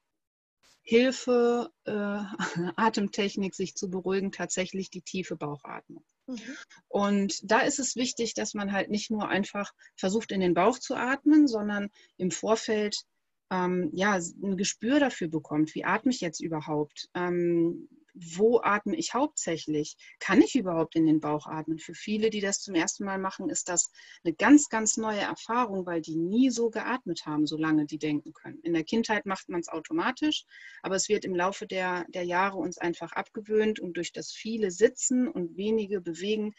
[1.85, 1.93] äh,
[2.77, 6.05] Atemtechnik, sich zu beruhigen, tatsächlich die tiefe Bauchatmung.
[6.27, 6.57] Mhm.
[6.89, 10.79] Und da ist es wichtig, dass man halt nicht nur einfach versucht, in den Bauch
[10.79, 13.05] zu atmen, sondern im Vorfeld
[13.51, 17.09] ähm, ja, ein Gespür dafür bekommt, wie atme ich jetzt überhaupt?
[17.15, 17.89] Ähm,
[18.21, 19.97] wo atme ich hauptsächlich?
[20.19, 21.79] Kann ich überhaupt in den Bauch atmen?
[21.79, 23.91] Für viele, die das zum ersten Mal machen, ist das
[24.25, 28.61] eine ganz, ganz neue Erfahrung, weil die nie so geatmet haben, solange die denken können.
[28.63, 30.45] In der Kindheit macht man es automatisch,
[30.83, 34.71] aber es wird im Laufe der, der Jahre uns einfach abgewöhnt und durch das viele
[34.71, 36.55] Sitzen und wenige Bewegen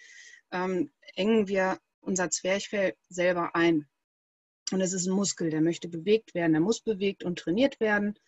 [0.51, 3.87] ähm, engen wir unser Zwerchfell selber ein.
[4.71, 8.19] Und es ist ein Muskel, der möchte bewegt werden, der muss bewegt und trainiert werden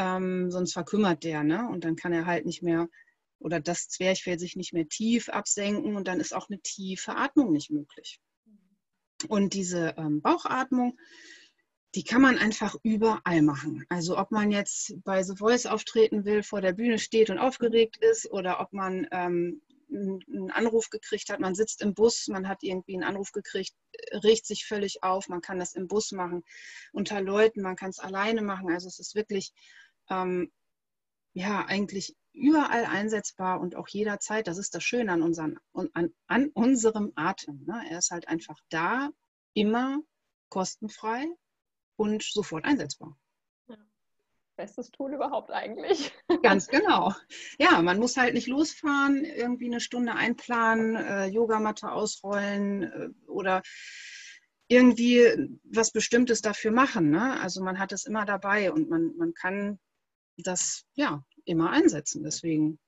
[0.00, 1.44] ähm, sonst verkümmert der.
[1.44, 1.68] Ne?
[1.68, 2.88] Und dann kann er halt nicht mehr
[3.38, 7.52] oder das Zwerchfell sich nicht mehr tief absenken und dann ist auch eine tiefe Atmung
[7.52, 8.20] nicht möglich.
[9.28, 10.98] Und diese ähm, Bauchatmung,
[11.94, 13.84] die kann man einfach überall machen.
[13.88, 17.96] Also ob man jetzt bei The Voice auftreten will, vor der Bühne steht und aufgeregt
[17.98, 19.60] ist oder ob man ähm,
[19.92, 23.74] einen Anruf gekriegt hat, man sitzt im Bus, man hat irgendwie einen Anruf gekriegt,
[24.22, 26.44] regt sich völlig auf, man kann das im Bus machen,
[26.92, 28.70] unter Leuten, man kann es alleine machen.
[28.70, 29.52] Also es ist wirklich,
[30.10, 30.50] ähm,
[31.32, 34.46] ja, eigentlich überall einsetzbar und auch jederzeit.
[34.46, 35.58] Das ist das Schöne an, unseren,
[35.92, 37.64] an, an unserem Atem.
[37.66, 37.82] Ne?
[37.90, 39.10] Er ist halt einfach da,
[39.54, 39.98] immer
[40.48, 41.26] kostenfrei
[41.96, 43.18] und sofort einsetzbar.
[44.56, 46.12] Bestes Tool überhaupt eigentlich.
[46.42, 47.14] Ganz genau.
[47.58, 53.62] Ja, man muss halt nicht losfahren, irgendwie eine Stunde einplanen, äh, Yogamatte ausrollen äh, oder
[54.68, 57.10] irgendwie was Bestimmtes dafür machen.
[57.10, 57.40] Ne?
[57.40, 59.78] Also man hat es immer dabei und man, man kann
[60.42, 62.22] das ja immer einsetzen.
[62.22, 62.78] Deswegen,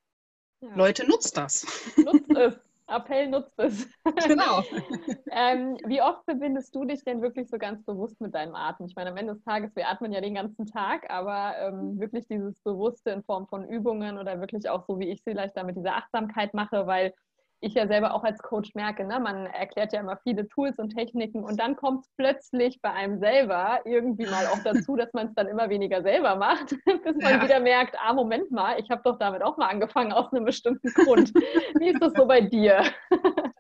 [0.61, 0.75] ja.
[0.75, 1.67] Leute, nutzt das.
[1.97, 2.59] Nutzt es.
[2.88, 3.88] Appell nutzt es.
[4.27, 4.62] Genau.
[5.31, 8.87] ähm, wie oft verbindest du dich denn wirklich so ganz bewusst mit deinem Atem?
[8.87, 12.27] Ich meine, am Ende des Tages, wir atmen ja den ganzen Tag, aber ähm, wirklich
[12.29, 15.77] dieses Bewusste in Form von Übungen oder wirklich auch so, wie ich sie vielleicht damit
[15.77, 17.15] diese Achtsamkeit mache, weil
[17.62, 20.90] ich ja selber auch als Coach merke, ne, man erklärt ja immer viele Tools und
[20.90, 25.29] Techniken und dann kommt es plötzlich bei einem selber irgendwie mal auch dazu, dass man
[25.29, 27.42] es dann immer weniger selber macht, bis man ja.
[27.42, 30.88] wieder merkt, ah, Moment mal, ich habe doch damit auch mal angefangen aus einem bestimmten
[30.92, 31.33] Grund.
[31.79, 32.85] Wie ist das so bei dir?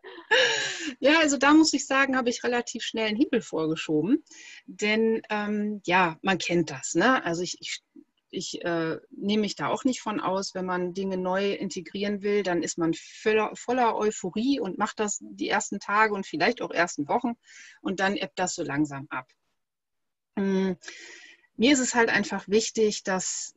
[1.00, 4.24] Ja, also da muss ich sagen, habe ich relativ schnell einen Hebel vorgeschoben.
[4.66, 6.94] Denn ähm, ja, man kennt das.
[6.94, 7.24] Ne?
[7.24, 7.82] Also ich, ich
[8.32, 12.42] ich äh, nehme mich da auch nicht von aus, wenn man Dinge neu integrieren will,
[12.42, 16.70] dann ist man voller, voller Euphorie und macht das die ersten Tage und vielleicht auch
[16.70, 17.34] ersten Wochen
[17.82, 19.28] und dann ebbt das so langsam ab.
[20.36, 20.76] Ähm,
[21.56, 23.54] mir ist es halt einfach wichtig, dass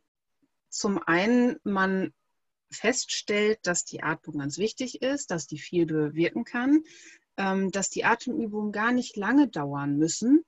[0.70, 2.14] zum einen man
[2.70, 6.84] feststellt, dass die Atmung ganz wichtig ist, dass die viel bewirken kann,
[7.38, 10.44] ähm, dass die Atemübungen gar nicht lange dauern müssen,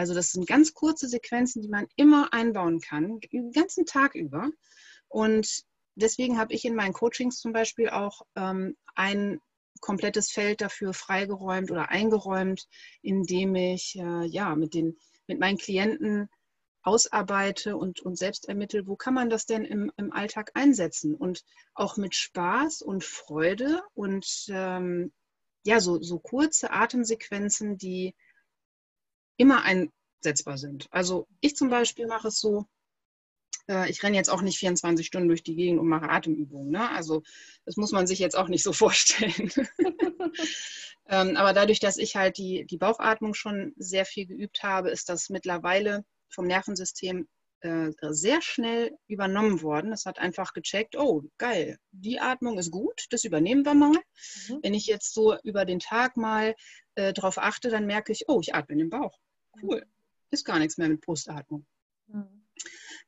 [0.00, 4.50] also das sind ganz kurze Sequenzen, die man immer einbauen kann, den ganzen Tag über.
[5.08, 5.62] Und
[5.94, 9.40] deswegen habe ich in meinen Coachings zum Beispiel auch ähm, ein
[9.80, 12.66] komplettes Feld dafür freigeräumt oder eingeräumt,
[13.02, 16.30] indem ich äh, ja mit, den, mit meinen Klienten
[16.82, 21.44] ausarbeite und, und selbst ermittle, wo kann man das denn im, im Alltag einsetzen und
[21.74, 25.12] auch mit Spaß und Freude und ähm,
[25.62, 28.14] ja, so, so kurze Atemsequenzen, die
[29.40, 30.86] immer einsetzbar sind.
[30.90, 32.66] Also ich zum Beispiel mache es so,
[33.68, 36.70] äh, ich renne jetzt auch nicht 24 Stunden durch die Gegend und mache Atemübungen.
[36.70, 36.90] Ne?
[36.90, 37.22] Also
[37.64, 39.50] das muss man sich jetzt auch nicht so vorstellen.
[41.08, 45.08] ähm, aber dadurch, dass ich halt die, die Bauchatmung schon sehr viel geübt habe, ist
[45.08, 47.26] das mittlerweile vom Nervensystem
[47.62, 49.92] äh, sehr schnell übernommen worden.
[49.92, 53.98] Es hat einfach gecheckt, oh geil, die Atmung ist gut, das übernehmen wir mal.
[54.48, 54.58] Mhm.
[54.62, 56.54] Wenn ich jetzt so über den Tag mal
[56.94, 59.18] äh, darauf achte, dann merke ich, oh, ich atme in den Bauch
[59.62, 59.84] cool,
[60.30, 61.66] ist gar nichts mehr mit Brustatmung.
[62.08, 62.44] Mhm.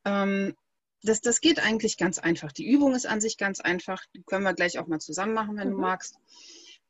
[0.05, 0.55] Ähm,
[1.03, 2.53] das, das geht eigentlich ganz einfach.
[2.53, 4.05] Die Übung ist an sich ganz einfach.
[4.15, 5.73] Die können wir gleich auch mal zusammen machen, wenn mhm.
[5.73, 6.17] du magst.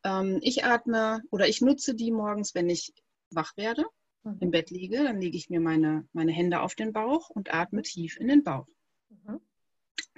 [0.04, 2.92] Ähm, ich atme oder ich nutze die morgens, wenn ich
[3.30, 3.84] wach werde,
[4.24, 4.36] mhm.
[4.40, 5.02] im Bett liege.
[5.02, 8.42] Dann lege ich mir meine, meine Hände auf den Bauch und atme tief in den
[8.42, 8.66] Bauch.
[9.08, 9.40] Mhm.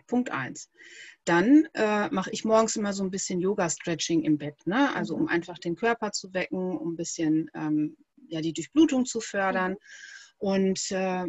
[0.06, 0.70] Punkt 1.
[1.24, 4.94] Dann äh, mache ich morgens immer so ein bisschen Yoga-Stretching im Bett, ne?
[4.94, 5.22] also mhm.
[5.22, 7.96] um einfach den Körper zu wecken, um ein bisschen ähm,
[8.28, 9.72] ja, die Durchblutung zu fördern.
[9.72, 9.78] Mhm.
[10.38, 11.26] Und äh,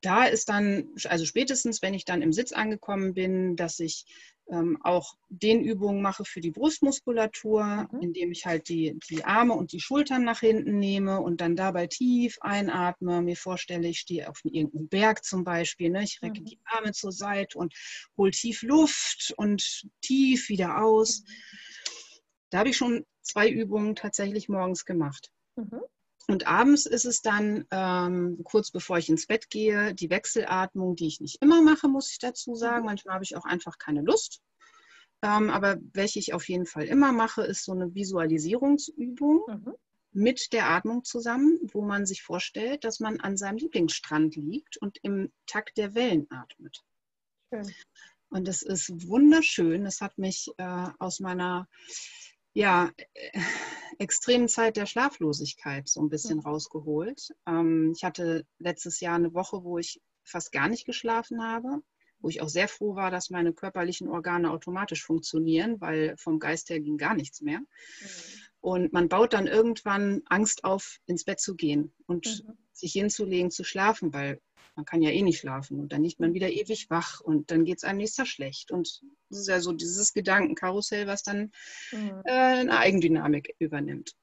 [0.00, 4.04] da ist dann, also spätestens, wenn ich dann im Sitz angekommen bin, dass ich
[4.50, 8.00] ähm, auch den Übungen mache für die Brustmuskulatur, mhm.
[8.00, 11.86] indem ich halt die, die Arme und die Schultern nach hinten nehme und dann dabei
[11.86, 16.04] tief einatme, mir vorstelle, ich stehe auf irgendeinem Berg zum Beispiel, ne?
[16.04, 16.46] ich recke mhm.
[16.46, 17.74] die Arme zur Seite und
[18.16, 21.20] hole tief Luft und tief wieder aus.
[21.20, 21.32] Mhm.
[22.50, 25.30] Da habe ich schon zwei Übungen tatsächlich morgens gemacht.
[26.30, 31.06] Und abends ist es dann, ähm, kurz bevor ich ins Bett gehe, die Wechselatmung, die
[31.06, 32.80] ich nicht immer mache, muss ich dazu sagen.
[32.80, 32.86] Mhm.
[32.86, 34.42] Manchmal habe ich auch einfach keine Lust.
[35.22, 39.74] Ähm, aber welche ich auf jeden Fall immer mache, ist so eine Visualisierungsübung mhm.
[40.12, 44.98] mit der Atmung zusammen, wo man sich vorstellt, dass man an seinem Lieblingsstrand liegt und
[45.02, 46.84] im Takt der Wellen atmet.
[47.52, 47.72] Schön.
[48.28, 49.84] Und das ist wunderschön.
[49.84, 51.66] Das hat mich äh, aus meiner
[52.58, 53.40] ja, äh,
[53.98, 57.30] extremen Zeit der Schlaflosigkeit so ein bisschen rausgeholt.
[57.46, 61.82] Ähm, ich hatte letztes Jahr eine Woche, wo ich fast gar nicht geschlafen habe,
[62.18, 66.68] wo ich auch sehr froh war, dass meine körperlichen Organe automatisch funktionieren, weil vom Geist
[66.70, 67.60] her ging gar nichts mehr.
[67.60, 67.66] Mhm.
[68.60, 72.58] Und man baut dann irgendwann Angst auf, ins Bett zu gehen und mhm.
[72.72, 74.40] sich hinzulegen, zu schlafen, weil
[74.78, 77.64] man kann ja eh nicht schlafen und dann liegt man wieder ewig wach und dann
[77.64, 78.70] geht es einem nächster schlecht.
[78.70, 81.50] Und das ist ja so dieses Gedankenkarussell, was dann
[81.90, 82.22] mhm.
[82.24, 84.14] äh, eine Eigendynamik übernimmt.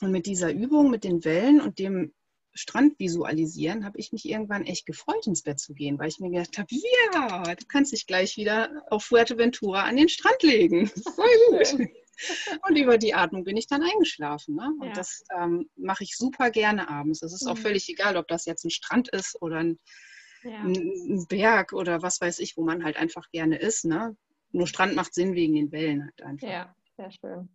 [0.00, 2.14] Und mit dieser Übung, mit den Wellen und dem
[2.54, 6.30] Strand visualisieren, habe ich mich irgendwann echt gefreut, ins Bett zu gehen, weil ich mir
[6.30, 10.86] gedacht habe, ja, du kannst dich gleich wieder auf Fuerteventura an den Strand legen.
[11.14, 11.88] Voll gut.
[12.68, 14.56] Und über die Atmung bin ich dann eingeschlafen.
[14.56, 14.72] Ne?
[14.80, 14.92] Und ja.
[14.92, 17.22] das ähm, mache ich super gerne abends.
[17.22, 17.52] Es ist mhm.
[17.52, 19.78] auch völlig egal, ob das jetzt ein Strand ist oder ein
[20.44, 20.60] ja.
[20.60, 23.84] ein Berg oder was weiß ich, wo man halt einfach gerne ist.
[23.84, 24.16] Ne?
[24.52, 26.48] Nur Strand macht Sinn wegen den Wellen halt einfach.
[26.48, 27.48] Ja, sehr schön.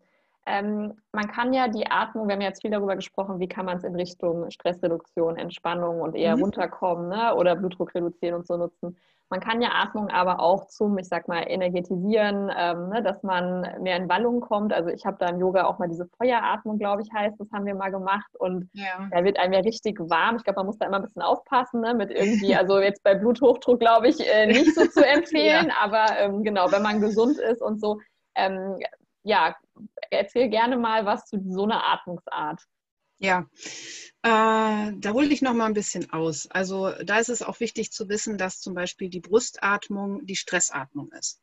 [0.46, 3.78] Ähm, man kann ja die Atmung, wir haben jetzt viel darüber gesprochen, wie kann man
[3.78, 6.44] es in Richtung Stressreduktion, Entspannung und eher mhm.
[6.44, 7.36] runterkommen ne?
[7.36, 8.98] oder Blutdruck reduzieren und so nutzen.
[9.34, 13.62] Man kann ja Atmung aber auch zum, ich sag mal, energetisieren, ähm, ne, dass man
[13.82, 14.72] mehr in Wallung kommt.
[14.72, 17.66] Also ich habe da im Yoga auch mal diese Feueratmung, glaube ich, heißt, das haben
[17.66, 19.10] wir mal gemacht und ja.
[19.10, 20.36] da wird einem ja richtig warm.
[20.36, 23.16] Ich glaube, man muss da immer ein bisschen aufpassen ne, mit irgendwie, also jetzt bei
[23.16, 25.76] Bluthochdruck, glaube ich, äh, nicht so zu empfehlen, ja.
[25.82, 28.00] aber ähm, genau, wenn man gesund ist und so,
[28.36, 28.78] ähm,
[29.24, 29.56] ja,
[30.10, 32.62] erzähl gerne mal was zu so einer Atmungsart.
[33.20, 33.48] Ja,
[34.22, 36.48] äh, da hole ich noch mal ein bisschen aus.
[36.48, 41.12] Also da ist es auch wichtig zu wissen, dass zum Beispiel die Brustatmung die Stressatmung
[41.14, 41.42] ist.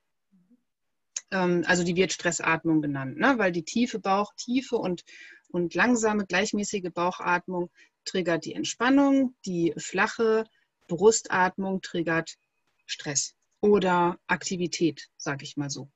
[1.30, 3.38] Ähm, also die wird Stressatmung genannt, ne?
[3.38, 5.04] weil die tiefe Bauch, tiefe und,
[5.48, 7.70] und langsame, gleichmäßige Bauchatmung
[8.04, 10.44] triggert die Entspannung, die flache
[10.88, 12.36] Brustatmung triggert
[12.84, 15.88] Stress oder Aktivität, sage ich mal so.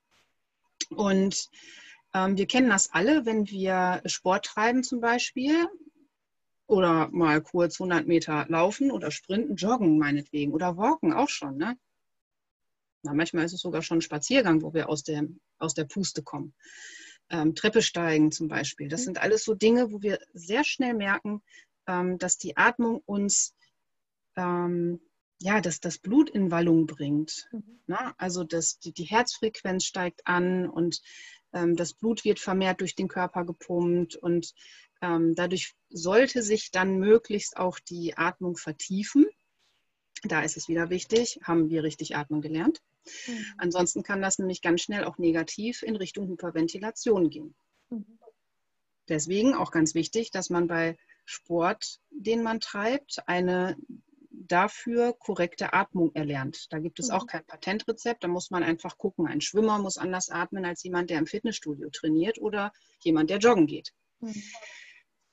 [0.90, 1.48] Und
[2.14, 5.66] ähm, wir kennen das alle, wenn wir Sport treiben zum Beispiel
[6.66, 11.56] oder mal kurz 100 Meter laufen oder sprinten, joggen meinetwegen oder walken auch schon.
[11.56, 11.76] Ne?
[13.02, 15.26] Na, manchmal ist es sogar schon ein Spaziergang, wo wir aus der,
[15.58, 16.54] aus der Puste kommen.
[17.30, 18.88] Ähm, Treppe steigen zum Beispiel.
[18.88, 19.04] Das mhm.
[19.04, 21.42] sind alles so Dinge, wo wir sehr schnell merken,
[21.86, 23.54] ähm, dass die Atmung uns
[24.36, 25.00] ähm,
[25.40, 27.48] ja, dass das Blut in Wallung bringt.
[27.52, 27.80] Mhm.
[27.86, 28.14] Ne?
[28.18, 31.00] Also dass die, die Herzfrequenz steigt an und
[31.52, 34.54] ähm, das Blut wird vermehrt durch den Körper gepumpt und
[35.00, 39.26] ähm, dadurch sollte sich dann möglichst auch die Atmung vertiefen.
[40.22, 42.80] Da ist es wieder wichtig, haben wir richtig Atmung gelernt.
[43.26, 43.44] Mhm.
[43.58, 47.54] Ansonsten kann das nämlich ganz schnell auch negativ in Richtung Hyperventilation gehen.
[47.90, 48.18] Mhm.
[49.08, 53.76] Deswegen auch ganz wichtig, dass man bei Sport, den man treibt, eine
[54.48, 56.72] dafür korrekte Atmung erlernt.
[56.72, 57.28] Da gibt es auch mhm.
[57.28, 58.24] kein Patentrezept.
[58.24, 59.26] Da muss man einfach gucken.
[59.26, 63.66] Ein Schwimmer muss anders atmen als jemand, der im Fitnessstudio trainiert oder jemand, der joggen
[63.66, 63.92] geht.
[64.20, 64.42] Mhm.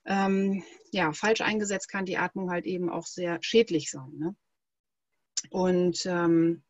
[0.06, 4.12] Ähm, ja, falsch eingesetzt kann die Atmung halt eben auch sehr schädlich sein.
[4.17, 4.36] Ne?
[5.50, 6.63] Und ähm,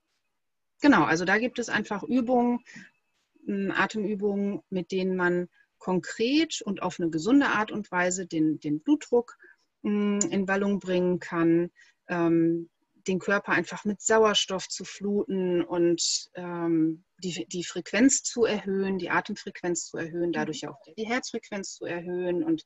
[0.82, 2.60] genau, also da gibt es einfach Übungen,
[3.48, 8.82] ähm, Atemübungen, mit denen man konkret und auf eine gesunde Art und Weise den, den
[8.82, 9.38] Blutdruck
[9.82, 11.72] mm, in Wallung bringen kann,
[12.12, 12.70] ähm,
[13.08, 19.10] den Körper einfach mit Sauerstoff zu fluten und ähm, die, die Frequenz zu erhöhen, die
[19.10, 22.44] Atemfrequenz zu erhöhen, dadurch auch die Herzfrequenz zu erhöhen.
[22.44, 22.64] Und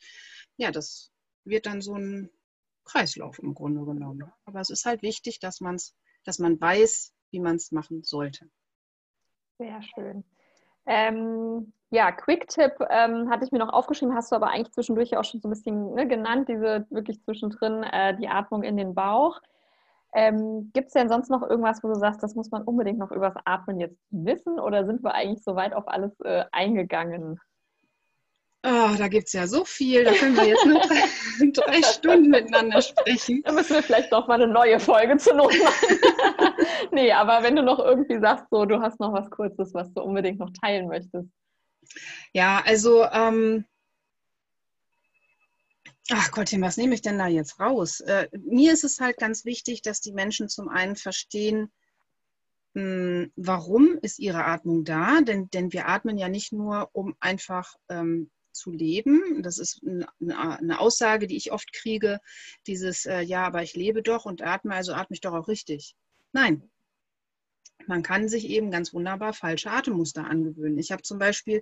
[0.58, 1.12] ja, das
[1.46, 2.30] wird dann so ein
[2.84, 4.32] Kreislauf im Grunde genommen.
[4.46, 8.50] Aber es ist halt wichtig, dass, man's, dass man weiß, wie man es machen sollte.
[9.58, 10.24] Sehr schön.
[10.86, 15.24] Ähm, ja, Quick-Tipp ähm, hatte ich mir noch aufgeschrieben, hast du aber eigentlich zwischendurch auch
[15.24, 19.40] schon so ein bisschen ne, genannt, diese wirklich zwischendrin äh, die Atmung in den Bauch.
[20.14, 23.12] Ähm, Gibt es denn sonst noch irgendwas, wo du sagst, das muss man unbedingt noch
[23.12, 27.40] übers Atmen jetzt wissen oder sind wir eigentlich soweit auf alles äh, eingegangen?
[28.68, 30.80] Oh, da gibt es ja so viel, da können wir jetzt nur
[31.52, 33.44] drei, drei Stunden miteinander sprechen.
[33.44, 36.00] Da müssen wir vielleicht doch mal eine neue Folge zu Not machen.
[36.92, 40.02] nee, aber wenn du noch irgendwie sagst, so, du hast noch was Kurzes, was du
[40.02, 41.30] unbedingt noch teilen möchtest.
[42.34, 43.66] Ja, also, ähm,
[46.10, 48.00] ach Gottchen, was nehme ich denn da jetzt raus?
[48.00, 51.72] Äh, mir ist es halt ganz wichtig, dass die Menschen zum einen verstehen,
[52.74, 55.22] mh, hm, warum ist ihre Atmung da?
[55.22, 59.44] Denn, denn wir atmen ja nicht nur, um einfach ähm, zu leben.
[59.44, 62.20] Das ist eine Aussage, die ich oft kriege,
[62.68, 65.96] dieses, äh, ja, aber ich lebe doch und atme, also atme ich doch auch richtig.
[66.32, 66.70] Nein,
[67.88, 70.78] man kann sich eben ganz wunderbar falsche Atemmuster angewöhnen.
[70.78, 71.62] Ich habe zum Beispiel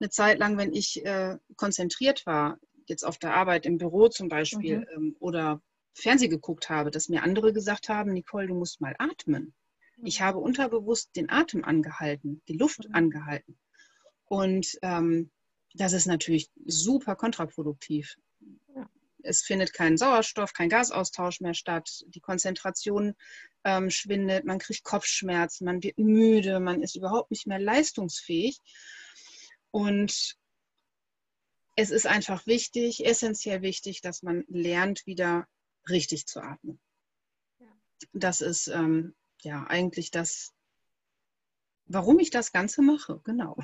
[0.00, 4.28] eine Zeit lang, wenn ich äh, konzentriert war, jetzt auf der Arbeit im Büro zum
[4.28, 4.86] Beispiel mhm.
[4.94, 5.62] ähm, oder
[5.94, 9.54] Fernsehen geguckt habe, dass mir andere gesagt haben, Nicole, du musst mal atmen.
[9.96, 10.06] Mhm.
[10.06, 12.94] Ich habe unterbewusst den Atem angehalten, die Luft mhm.
[12.94, 13.58] angehalten.
[14.24, 15.30] Und ähm,
[15.74, 18.16] das ist natürlich super kontraproduktiv.
[18.74, 18.88] Ja.
[19.22, 22.04] Es findet kein Sauerstoff, kein Gasaustausch mehr statt.
[22.08, 23.14] Die Konzentration
[23.64, 28.58] ähm, schwindet, man kriegt Kopfschmerzen, man wird müde, man ist überhaupt nicht mehr leistungsfähig.
[29.70, 30.36] Und
[31.76, 35.46] es ist einfach wichtig, essentiell wichtig, dass man lernt, wieder
[35.88, 36.80] richtig zu atmen.
[37.58, 37.68] Ja.
[38.12, 40.52] Das ist ähm, ja eigentlich das,
[41.86, 43.56] warum ich das Ganze mache, genau.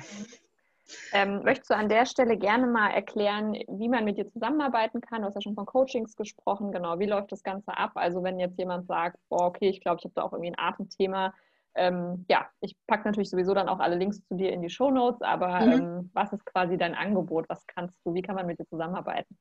[1.11, 5.21] Ähm, möchtest du an der Stelle gerne mal erklären, wie man mit dir zusammenarbeiten kann?
[5.21, 6.71] Du hast ja schon von Coachings gesprochen.
[6.71, 7.91] Genau, wie läuft das Ganze ab?
[7.95, 10.59] Also wenn jetzt jemand sagt, boah, okay, ich glaube, ich habe da auch irgendwie ein
[10.59, 11.33] Atemthema.
[11.75, 14.89] Ähm, ja, ich packe natürlich sowieso dann auch alle Links zu dir in die Show
[14.89, 15.71] Notes, aber mhm.
[15.71, 17.47] ähm, was ist quasi dein Angebot?
[17.49, 19.37] Was kannst du, wie kann man mit dir zusammenarbeiten?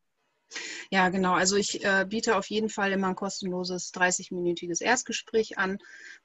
[0.90, 1.34] Ja, genau.
[1.34, 5.78] Also ich äh, biete auf jeden Fall immer ein kostenloses 30-minütiges Erstgespräch an,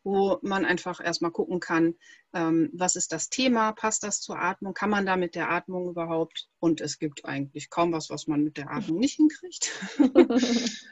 [0.03, 1.95] wo man einfach erstmal gucken kann,
[2.33, 5.89] ähm, was ist das Thema, passt das zur Atmung, kann man da mit der Atmung
[5.89, 6.47] überhaupt?
[6.59, 9.71] Und es gibt eigentlich kaum was, was man mit der Atmung nicht hinkriegt.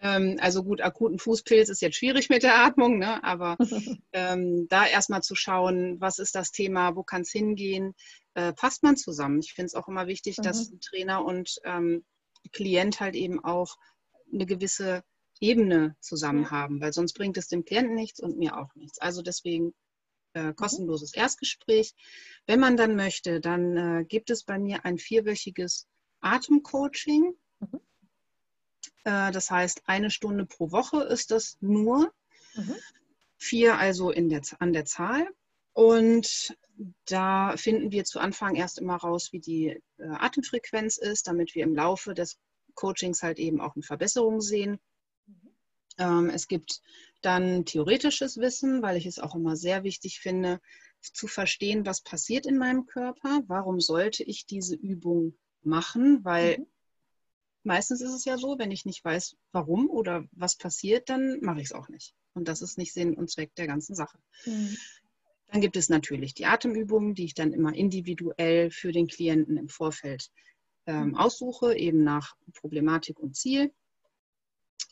[0.00, 3.22] ähm, also gut, akuten Fußpilz ist jetzt schwierig mit der Atmung, ne?
[3.24, 3.56] aber
[4.12, 7.94] ähm, da erstmal zu schauen, was ist das Thema, wo kann es hingehen,
[8.34, 9.40] äh, passt man zusammen.
[9.40, 10.42] Ich finde es auch immer wichtig, mhm.
[10.42, 12.04] dass Trainer und ähm,
[12.48, 13.76] Klient halt eben auch
[14.32, 15.02] eine gewisse
[15.40, 18.98] Ebene zusammen haben, weil sonst bringt es dem Klienten nichts und mir auch nichts.
[18.98, 19.74] Also deswegen
[20.36, 20.56] äh, mhm.
[20.56, 21.94] kostenloses Erstgespräch.
[22.46, 25.86] Wenn man dann möchte, dann äh, gibt es bei mir ein vierwöchiges
[26.20, 27.34] Atemcoaching.
[27.60, 27.80] Mhm.
[29.04, 32.12] Äh, das heißt, eine Stunde pro Woche ist das nur.
[32.54, 32.74] Mhm.
[33.38, 35.28] Vier also in der, an der Zahl.
[35.72, 36.56] Und
[37.06, 39.68] da finden wir zu Anfang erst immer raus, wie die
[39.98, 42.38] äh, Atemfrequenz ist, damit wir im Laufe des
[42.74, 44.78] Coachings halt eben auch eine Verbesserung sehen.
[45.26, 45.50] Mhm.
[45.98, 46.80] Ähm, es gibt
[47.22, 50.60] dann theoretisches Wissen, weil ich es auch immer sehr wichtig finde,
[51.00, 56.66] zu verstehen, was passiert in meinem Körper, warum sollte ich diese Übung machen, weil mhm.
[57.62, 61.60] meistens ist es ja so, wenn ich nicht weiß, warum oder was passiert, dann mache
[61.60, 62.14] ich es auch nicht.
[62.34, 64.18] Und das ist nicht Sinn und Zweck der ganzen Sache.
[64.44, 64.76] Mhm.
[65.48, 69.68] Dann gibt es natürlich die Atemübungen, die ich dann immer individuell für den Klienten im
[69.68, 70.30] Vorfeld
[70.86, 71.14] ähm, mhm.
[71.16, 73.72] aussuche, eben nach Problematik und Ziel.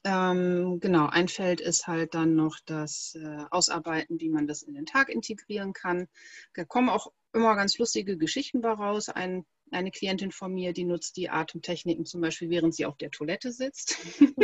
[0.04, 4.74] Ähm, genau, ein Feld ist halt dann noch das äh, Ausarbeiten, wie man das in
[4.74, 6.08] den Tag integrieren kann.
[6.54, 9.08] Da kommen auch immer ganz lustige Geschichten daraus.
[9.08, 13.10] Ein, eine Klientin von mir, die nutzt die Atemtechniken zum Beispiel, während sie auf der
[13.10, 13.98] Toilette sitzt.
[14.20, 14.34] Mhm.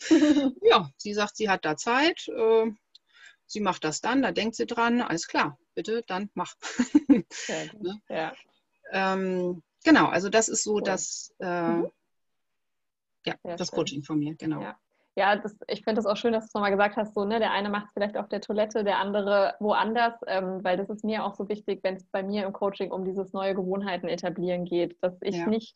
[0.62, 2.28] ja, sie sagt, sie hat da Zeit.
[2.28, 2.70] Äh,
[3.46, 6.54] sie macht das dann, da denkt sie dran, alles klar, bitte, dann mach.
[7.48, 8.00] ne?
[8.08, 8.32] ja.
[8.92, 10.82] ähm, genau, also das ist so cool.
[10.82, 11.90] das, äh, mhm.
[13.24, 14.60] ja, das Coaching von mir, genau.
[14.60, 14.78] Ja.
[15.18, 17.38] Ja, das, ich finde es auch schön, dass du es nochmal gesagt hast, so, ne,
[17.38, 21.04] der eine macht es vielleicht auf der Toilette, der andere woanders, ähm, weil das ist
[21.04, 24.66] mir auch so wichtig, wenn es bei mir im Coaching um dieses neue Gewohnheiten etablieren
[24.66, 25.46] geht, dass ich ja.
[25.46, 25.74] nicht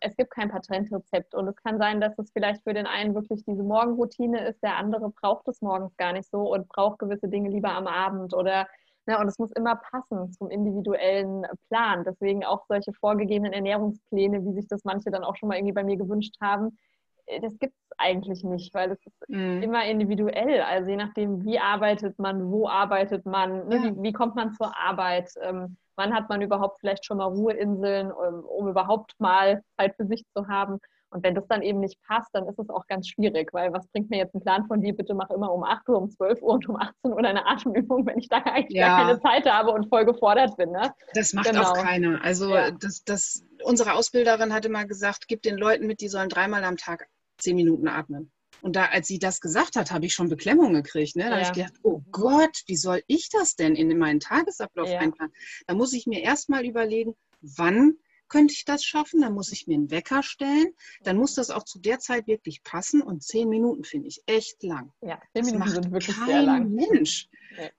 [0.00, 3.44] es gibt kein Patentrezept und es kann sein, dass es vielleicht für den einen wirklich
[3.44, 7.50] diese Morgenroutine ist, der andere braucht es morgens gar nicht so und braucht gewisse Dinge
[7.50, 8.66] lieber am Abend oder
[9.06, 12.04] ne, und es muss immer passen zum individuellen Plan.
[12.04, 15.84] Deswegen auch solche vorgegebenen Ernährungspläne, wie sich das manche dann auch schon mal irgendwie bei
[15.84, 16.78] mir gewünscht haben,
[17.26, 19.62] äh, das gibt es eigentlich nicht, weil es ist mm.
[19.62, 20.60] immer individuell.
[20.62, 23.82] Also je nachdem, wie arbeitet man, wo arbeitet man, ne, ja.
[23.84, 25.30] wie, wie, kommt man zur Arbeit.
[25.42, 29.94] Ähm, Wann hat man überhaupt vielleicht schon mal Ruheinseln, um, ähm, um überhaupt mal Zeit
[29.96, 30.78] für sich zu haben?
[31.14, 33.86] Und wenn das dann eben nicht passt, dann ist es auch ganz schwierig, weil was
[33.86, 34.96] bringt mir jetzt ein Plan von dir?
[34.96, 38.04] Bitte mach immer um 8 Uhr, um 12 Uhr und um 18 Uhr eine Atemübung,
[38.04, 38.88] wenn ich da eigentlich ja.
[38.88, 40.72] gar keine Zeit habe und voll gefordert bin.
[40.72, 40.92] Ne?
[41.14, 41.62] Das macht genau.
[41.62, 42.20] auch keiner.
[42.24, 42.72] Also ja.
[42.72, 46.76] das, das, unsere Ausbilderin hatte mal gesagt, gib den Leuten mit, die sollen dreimal am
[46.76, 47.06] Tag
[47.38, 48.32] zehn Minuten atmen.
[48.64, 51.16] Und da, als sie das gesagt hat, habe ich schon Beklemmung gekriegt.
[51.16, 51.24] Ne?
[51.24, 51.36] Da ja.
[51.36, 55.00] habe ich gedacht, oh Gott, wie soll ich das denn in meinen Tagesablauf ja.
[55.00, 55.34] einplanen?
[55.66, 57.98] Da muss ich mir erstmal überlegen, wann
[58.28, 59.20] könnte ich das schaffen?
[59.20, 60.72] Dann muss ich mir einen Wecker stellen.
[61.02, 63.02] Dann muss das auch zu der Zeit wirklich passen.
[63.02, 64.90] Und zehn Minuten finde ich echt lang.
[65.02, 66.70] Ja, zehn Minuten sind wirklich sehr lang.
[66.70, 67.28] Mensch.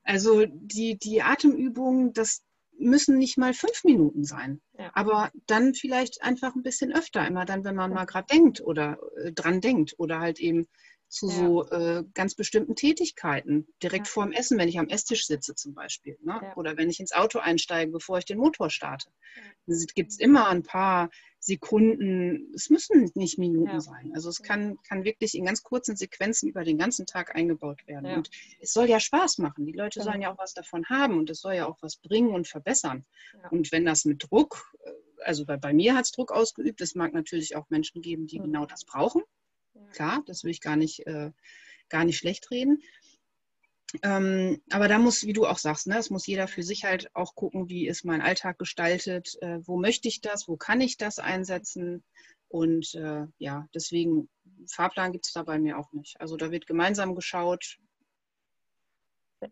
[0.04, 2.44] Also die, die Atemübungen, das,
[2.78, 4.62] müssen nicht mal fünf Minuten sein.
[4.78, 4.92] Ja.
[4.94, 8.98] Aber dann vielleicht einfach ein bisschen öfter, immer dann, wenn man mal gerade denkt oder
[9.18, 10.68] äh, dran denkt oder halt eben
[11.16, 11.34] zu ja.
[11.34, 14.12] so äh, ganz bestimmten Tätigkeiten, direkt ja.
[14.12, 16.18] vor dem Essen, wenn ich am Esstisch sitze zum Beispiel.
[16.22, 16.40] Ne?
[16.42, 16.58] Ja.
[16.58, 19.10] Oder wenn ich ins Auto einsteige, bevor ich den Motor starte.
[19.66, 21.10] Es gibt immer ein paar
[21.40, 24.12] Sekunden, es müssen nicht Minuten sein.
[24.14, 28.14] Also es kann, kann wirklich in ganz kurzen Sequenzen über den ganzen Tag eingebaut werden.
[28.14, 29.66] Und es soll ja Spaß machen.
[29.66, 32.32] Die Leute sollen ja auch was davon haben und es soll ja auch was bringen
[32.32, 33.06] und verbessern.
[33.52, 34.92] Und wenn das mit Druck, äh,
[35.24, 38.40] also bei, bei mir hat es Druck ausgeübt, es mag natürlich auch Menschen geben, die
[38.40, 39.22] genau das brauchen.
[39.92, 41.32] Klar, das will ich gar nicht, äh,
[41.90, 42.82] gar nicht schlecht reden.
[44.04, 47.10] Ähm, aber da muss, wie du auch sagst, ne, es muss jeder für sich halt
[47.16, 50.98] auch gucken, wie ist mein Alltag gestaltet, äh, wo möchte ich das, wo kann ich
[50.98, 52.04] das einsetzen.
[52.48, 54.30] Und äh, ja, deswegen,
[54.68, 56.20] Fahrplan gibt es da bei mir auch nicht.
[56.20, 57.78] Also da wird gemeinsam geschaut,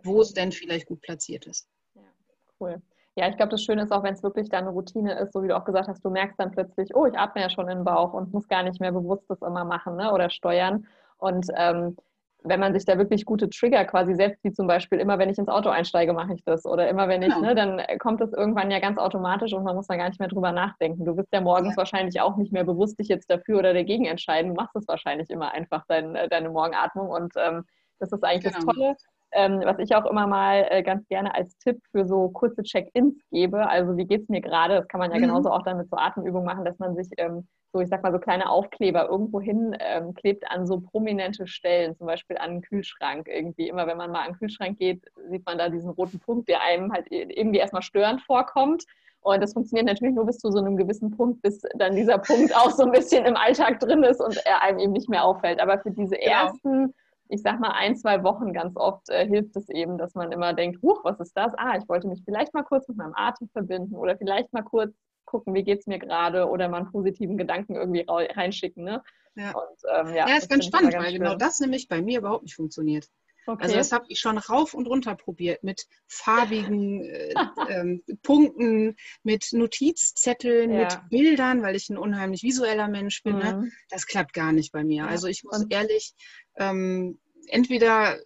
[0.03, 1.67] wo es denn vielleicht gut platziert ist.
[1.95, 2.13] Ja,
[2.59, 2.81] cool.
[3.15, 5.43] Ja, ich glaube, das Schöne ist auch, wenn es wirklich dann eine Routine ist, so
[5.43, 7.79] wie du auch gesagt hast, du merkst dann plötzlich, oh, ich atme ja schon in
[7.79, 10.11] den Bauch und muss gar nicht mehr bewusst das immer machen ne?
[10.11, 10.87] oder steuern.
[11.17, 11.95] Und ähm,
[12.43, 15.37] wenn man sich da wirklich gute Trigger quasi setzt, wie zum Beispiel immer, wenn ich
[15.37, 16.65] ins Auto einsteige, mache ich das.
[16.65, 17.47] Oder immer, wenn ich, genau.
[17.47, 20.27] ne, dann kommt das irgendwann ja ganz automatisch und man muss da gar nicht mehr
[20.27, 21.05] drüber nachdenken.
[21.05, 21.77] Du wirst ja morgens ja.
[21.77, 24.49] wahrscheinlich auch nicht mehr bewusst dich jetzt dafür oder dagegen entscheiden.
[24.49, 27.09] Du machst es wahrscheinlich immer einfach, dein, äh, deine Morgenatmung.
[27.09, 27.63] Und ähm,
[27.99, 28.65] das ist eigentlich genau.
[28.65, 28.95] das Tolle
[29.33, 33.15] ähm, was ich auch immer mal äh, ganz gerne als Tipp für so kurze Check-ins
[33.31, 33.67] gebe.
[33.67, 34.75] Also wie geht es mir gerade?
[34.75, 35.23] Das kann man ja mhm.
[35.23, 38.11] genauso auch dann mit so Atemübungen machen, dass man sich ähm, so, ich sag mal,
[38.11, 42.61] so kleine Aufkleber irgendwo hin ähm, klebt an so prominente Stellen, zum Beispiel an einen
[42.61, 43.67] Kühlschrank irgendwie.
[43.67, 46.61] Immer wenn man mal an den Kühlschrank geht, sieht man da diesen roten Punkt, der
[46.61, 48.83] einem halt irgendwie erstmal störend vorkommt.
[49.21, 52.55] Und das funktioniert natürlich nur bis zu so einem gewissen Punkt, bis dann dieser Punkt
[52.55, 55.59] auch so ein bisschen im Alltag drin ist und er einem eben nicht mehr auffällt.
[55.59, 56.31] Aber für diese genau.
[56.31, 56.93] ersten,
[57.33, 60.53] ich sag mal, ein, zwei Wochen ganz oft äh, hilft es eben, dass man immer
[60.53, 61.51] denkt, huch, was ist das?
[61.57, 64.95] Ah, ich wollte mich vielleicht mal kurz mit meinem Atem verbinden oder vielleicht mal kurz
[65.25, 68.83] gucken, wie geht es mir gerade oder mal einen positiven Gedanken irgendwie reinschicken.
[68.83, 69.01] Ne?
[69.33, 69.51] Ja.
[69.51, 72.55] Und, ähm, ja, ja, ist ganz spannend, weil genau das nämlich bei mir überhaupt nicht
[72.55, 73.07] funktioniert.
[73.45, 73.63] Okay.
[73.63, 77.33] Also das habe ich schon rauf und runter probiert mit farbigen äh,
[77.69, 80.79] ähm, Punkten, mit Notizzetteln, ja.
[80.81, 83.37] mit Bildern, weil ich ein unheimlich visueller Mensch bin.
[83.37, 83.53] Ne?
[83.53, 83.61] Mhm.
[83.63, 83.71] Ne?
[83.89, 85.03] Das klappt gar nicht bei mir.
[85.03, 85.07] Ja.
[85.07, 86.13] Also ich muss und ehrlich,
[86.57, 88.17] ähm, entweder,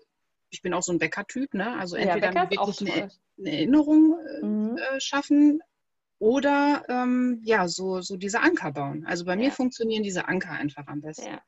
[0.49, 1.77] ich bin auch so ein Bäcker-Typ, ne?
[1.77, 4.77] also entweder ja, wirklich eine, eine, Erinnerung äh, mhm.
[4.77, 5.61] äh, schaffen
[6.19, 9.05] oder ähm, ja, so, so diese Anker bauen.
[9.05, 11.27] Also bei mir funktionieren diese Anker einfach am besten.
[11.27, 11.41] Ja.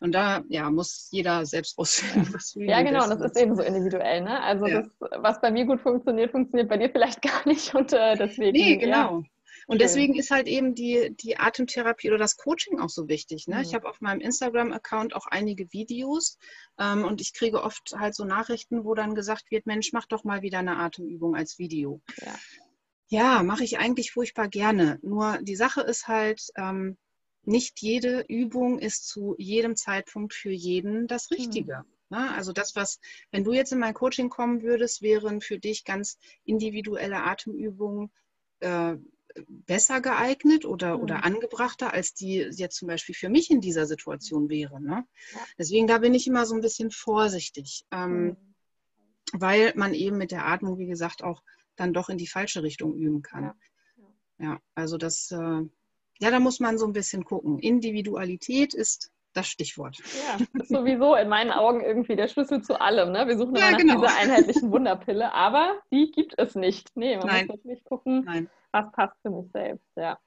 [0.00, 2.68] Und da ja, muss jeder selbst ausfinden, was will.
[2.68, 4.20] Ja, genau, das ist eben so individuell.
[4.20, 4.40] Ne?
[4.42, 4.82] Also ja.
[4.82, 7.74] das, was bei mir gut funktioniert, funktioniert bei dir vielleicht gar nicht.
[7.74, 8.52] Und äh, deswegen.
[8.52, 9.20] Nee, genau.
[9.20, 9.22] Ja.
[9.66, 13.46] Und deswegen ist halt eben die, die Atemtherapie oder das Coaching auch so wichtig.
[13.48, 13.56] Ne?
[13.56, 13.62] Mhm.
[13.62, 16.38] Ich habe auf meinem Instagram-Account auch einige Videos
[16.78, 20.24] ähm, und ich kriege oft halt so Nachrichten, wo dann gesagt wird, Mensch, mach doch
[20.24, 22.00] mal wieder eine Atemübung als Video.
[22.20, 22.38] Ja,
[23.08, 24.98] ja mache ich eigentlich furchtbar gerne.
[25.02, 26.96] Nur die Sache ist halt, ähm,
[27.44, 31.30] nicht jede Übung ist zu jedem Zeitpunkt für jeden das.
[31.30, 31.84] Richtige.
[32.10, 32.16] Mhm.
[32.16, 33.00] Also das, was,
[33.30, 38.12] wenn du jetzt in mein Coaching kommen würdest, wären für dich ganz individuelle Atemübungen
[38.60, 38.96] äh,
[39.48, 41.02] besser geeignet oder, mhm.
[41.02, 44.84] oder angebrachter, als die jetzt zum Beispiel für mich in dieser Situation wären.
[44.84, 45.04] Ne?
[45.32, 45.40] Ja.
[45.58, 48.36] Deswegen da bin ich immer so ein bisschen vorsichtig, ähm, mhm.
[49.32, 51.42] weil man eben mit der Atmung, wie gesagt, auch
[51.76, 53.54] dann doch in die falsche Richtung üben kann.
[54.38, 55.62] Ja, ja also das äh,
[56.22, 57.58] ja, da muss man so ein bisschen gucken.
[57.58, 59.98] Individualität ist das Stichwort.
[59.98, 63.10] Ja, ist sowieso in meinen Augen irgendwie der Schlüssel zu allem.
[63.10, 63.26] Ne?
[63.26, 64.00] Wir suchen ja, immer nach genau.
[64.00, 66.90] dieser einheitlichen Wunderpille, aber die gibt es nicht.
[66.94, 67.46] Nee, man Nein.
[67.48, 68.48] muss wirklich gucken, Nein.
[68.72, 69.86] Was passt für mich selbst.
[69.96, 70.18] Ja.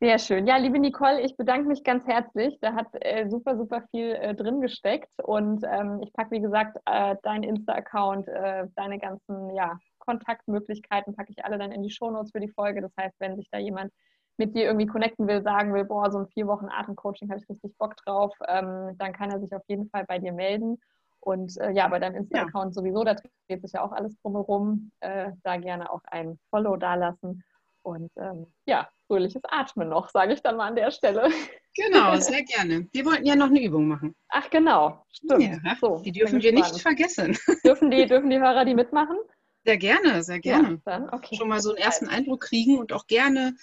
[0.00, 0.46] Sehr schön.
[0.46, 2.56] Ja, liebe Nicole, ich bedanke mich ganz herzlich.
[2.60, 5.10] Da hat äh, super, super viel äh, drin gesteckt.
[5.24, 11.32] Und ähm, ich packe, wie gesagt, äh, deinen Insta-Account, äh, deine ganzen ja, Kontaktmöglichkeiten, packe
[11.32, 12.80] ich alle dann in die Shownotes für die Folge.
[12.80, 13.92] Das heißt, wenn sich da jemand
[14.36, 17.48] mit dir irgendwie connecten will, sagen will, boah, so ein vier Wochen Atemcoaching habe ich
[17.48, 20.78] richtig Bock drauf, ähm, dann kann er sich auf jeden Fall bei dir melden.
[21.18, 22.72] Und äh, ja, bei deinem Insta-Account ja.
[22.72, 24.92] sowieso, da dreht sich ja auch alles drumherum.
[25.00, 27.42] Äh, da gerne auch ein Follow dalassen.
[27.82, 31.30] Und ähm, ja, fröhliches Atmen noch, sage ich dann mal an der Stelle.
[31.74, 32.88] Genau, sehr gerne.
[32.92, 34.14] Wir wollten ja noch eine Übung machen.
[34.28, 35.60] Ach genau, stimmt.
[35.64, 37.36] Ja, so, die dürfen wir nicht vergessen.
[37.64, 39.16] Dürfen die, dürfen die Hörer die mitmachen?
[39.64, 40.70] Sehr gerne, sehr gerne.
[40.70, 41.36] Ja, dann, okay.
[41.36, 43.54] Schon mal so einen ersten Eindruck kriegen und auch gerne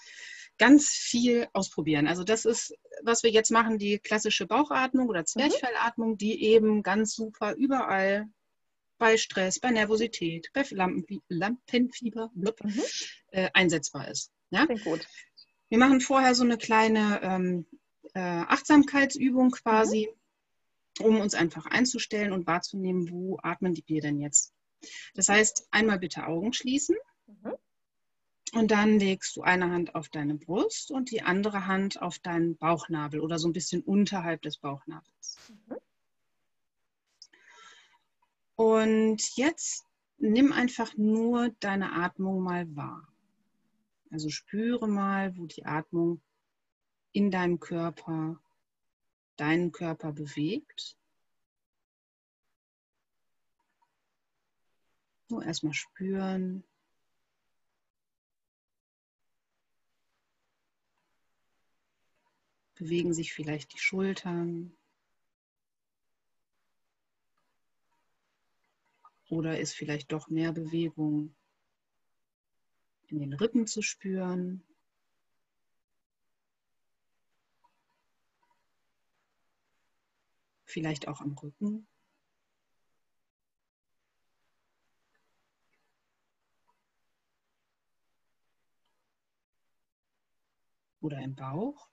[0.57, 2.07] ganz viel ausprobieren.
[2.07, 5.25] Also das ist, was wir jetzt machen, die klassische Bauchatmung oder mhm.
[5.25, 8.27] Zwerchfellatmung, die eben ganz super überall
[8.97, 12.81] bei Stress, bei Nervosität, bei Lampen, Lampenfieber blub, mhm.
[13.31, 14.31] äh, einsetzbar ist.
[14.49, 14.65] Ja?
[14.65, 15.07] gut.
[15.69, 17.65] Wir machen vorher so eine kleine ähm,
[18.13, 20.09] äh, Achtsamkeitsübung quasi,
[20.99, 21.05] mhm.
[21.05, 24.53] um uns einfach einzustellen und wahrzunehmen, wo atmen die wir denn jetzt.
[25.15, 26.95] Das heißt, einmal bitte Augen schließen.
[27.27, 27.53] Mhm.
[28.53, 32.55] Und dann legst du eine Hand auf deine Brust und die andere Hand auf deinen
[32.55, 35.37] Bauchnabel oder so ein bisschen unterhalb des Bauchnabels.
[35.49, 35.75] Mhm.
[38.55, 39.85] Und jetzt
[40.17, 43.07] nimm einfach nur deine Atmung mal wahr.
[44.11, 46.21] Also spüre mal, wo die Atmung
[47.11, 48.39] in deinem Körper,
[49.35, 50.97] deinen Körper bewegt.
[55.29, 56.63] Nur erstmal spüren,
[62.75, 64.77] bewegen sich vielleicht die Schultern.
[69.35, 71.35] Oder ist vielleicht doch mehr Bewegung
[73.07, 74.63] in den Rippen zu spüren.
[80.63, 81.85] Vielleicht auch am Rücken.
[91.01, 91.89] Oder im Bauch.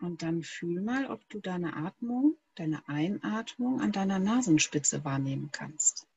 [0.00, 6.09] Und dann fühl mal, ob du deine Atmung, deine Einatmung an deiner Nasenspitze wahrnehmen kannst.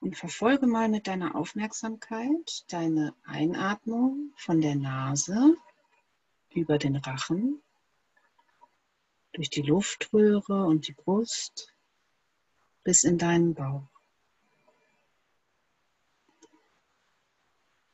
[0.00, 5.56] Und verfolge mal mit deiner Aufmerksamkeit deine Einatmung von der Nase
[6.50, 7.62] über den Rachen,
[9.32, 11.74] durch die Luftröhre und die Brust
[12.82, 13.88] bis in deinen Bauch.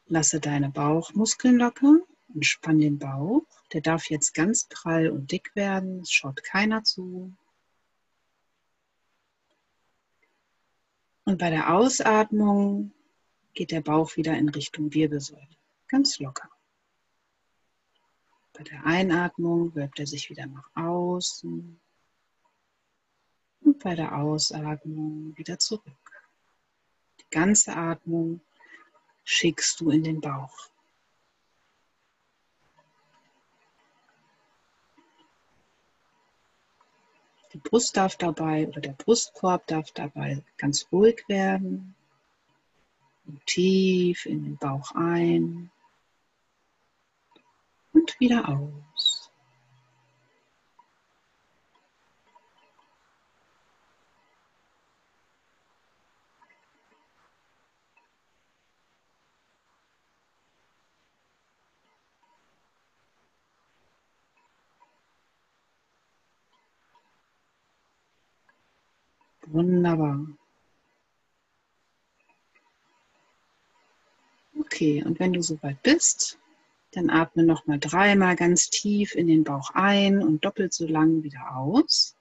[0.07, 1.98] Lasse deine Bauchmuskeln locker
[2.32, 3.44] und spann den Bauch.
[3.72, 6.00] Der darf jetzt ganz prall und dick werden.
[6.00, 7.34] Es schaut keiner zu.
[11.26, 12.92] Und bei der Ausatmung
[13.52, 15.56] geht der Bauch wieder in Richtung Wirbelsäule.
[15.88, 16.48] Ganz locker.
[18.52, 21.80] Bei der Einatmung wölbt er sich wieder nach außen.
[23.62, 26.22] Und bei der Ausatmung wieder zurück.
[27.18, 28.40] Die ganze Atmung
[29.24, 30.70] schickst du in den Bauch.
[37.57, 41.94] Die Brust darf dabei oder der Brustkorb darf dabei ganz ruhig werden.
[43.24, 45.70] Und tief in den Bauch ein
[47.94, 48.86] und wieder aus.
[69.47, 70.26] Wunderbar.
[74.59, 76.38] Okay, und wenn du soweit bist,
[76.92, 81.22] dann atme noch mal dreimal ganz tief in den Bauch ein und doppelt so lang
[81.22, 82.16] wieder aus.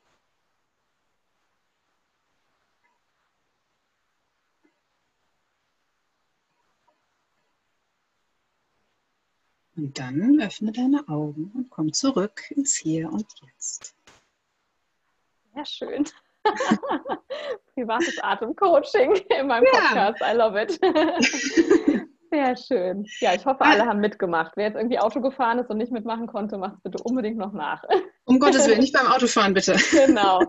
[9.75, 13.95] Und dann öffne deine Augen und komm zurück ins Hier und Jetzt.
[15.53, 16.05] Sehr schön.
[17.75, 19.79] Privates Atemcoaching in meinem ja.
[19.79, 20.21] Podcast.
[20.21, 20.79] I love it.
[22.31, 23.05] Sehr schön.
[23.19, 24.53] Ja, ich hoffe, alle haben mitgemacht.
[24.55, 27.53] Wer jetzt irgendwie Auto gefahren ist und nicht mitmachen konnte, macht es bitte unbedingt noch
[27.53, 27.83] nach.
[28.25, 29.75] Um Gottes Willen, nicht beim Autofahren, bitte.
[29.91, 30.41] Genau.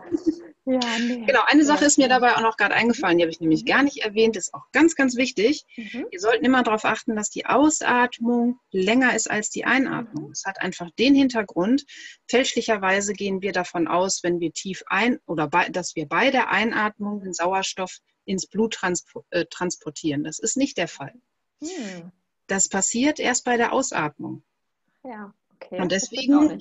[0.69, 1.25] Ja, nee.
[1.25, 3.85] Genau, eine Sache ist mir dabei auch noch gerade eingefallen, die habe ich nämlich gar
[3.85, 5.65] nicht erwähnt, ist auch ganz, ganz wichtig.
[5.77, 6.07] Mhm.
[6.11, 10.33] Wir sollten immer darauf achten, dass die Ausatmung länger ist als die Einatmung.
[10.33, 11.87] Es hat einfach den Hintergrund,
[12.27, 16.51] fälschlicherweise gehen wir davon aus, wenn wir tief ein oder bei, dass wir bei der
[16.51, 20.25] Einatmung den Sauerstoff ins Blut transpo äh, transportieren.
[20.25, 21.15] Das ist nicht der Fall.
[21.61, 22.11] Mhm.
[22.49, 24.43] Das passiert erst bei der Ausatmung.
[25.05, 25.81] Ja, okay.
[25.81, 26.61] Und deswegen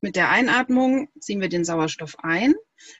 [0.00, 2.54] mit der Einatmung ziehen wir den Sauerstoff ein,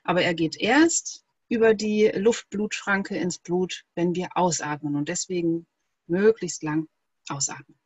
[0.05, 5.67] aber er geht erst über die Luftblutschranke ins Blut, wenn wir ausatmen und deswegen
[6.07, 6.89] möglichst lang
[7.29, 7.79] ausatmen.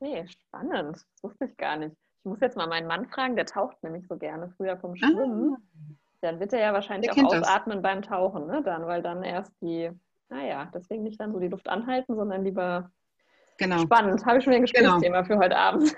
[0.00, 0.96] Okay, spannend.
[0.96, 1.94] Das wusste ich gar nicht.
[2.20, 4.96] Ich muss jetzt mal meinen Mann fragen, der taucht nämlich so gerne früher vom ah.
[4.96, 5.54] Schwimmen.
[5.54, 5.94] Ah.
[6.22, 7.82] Dann wird er ja wahrscheinlich auch ausatmen das.
[7.82, 8.62] beim Tauchen, ne?
[8.62, 9.90] Dann, weil dann erst die,
[10.28, 12.90] naja, deswegen nicht dann so die Luft anhalten, sondern lieber
[13.60, 13.82] Genau.
[13.82, 14.94] Spannend, habe ich schon ein genau.
[14.94, 15.34] Gesprächsthema genau.
[15.34, 15.94] für heute Abend.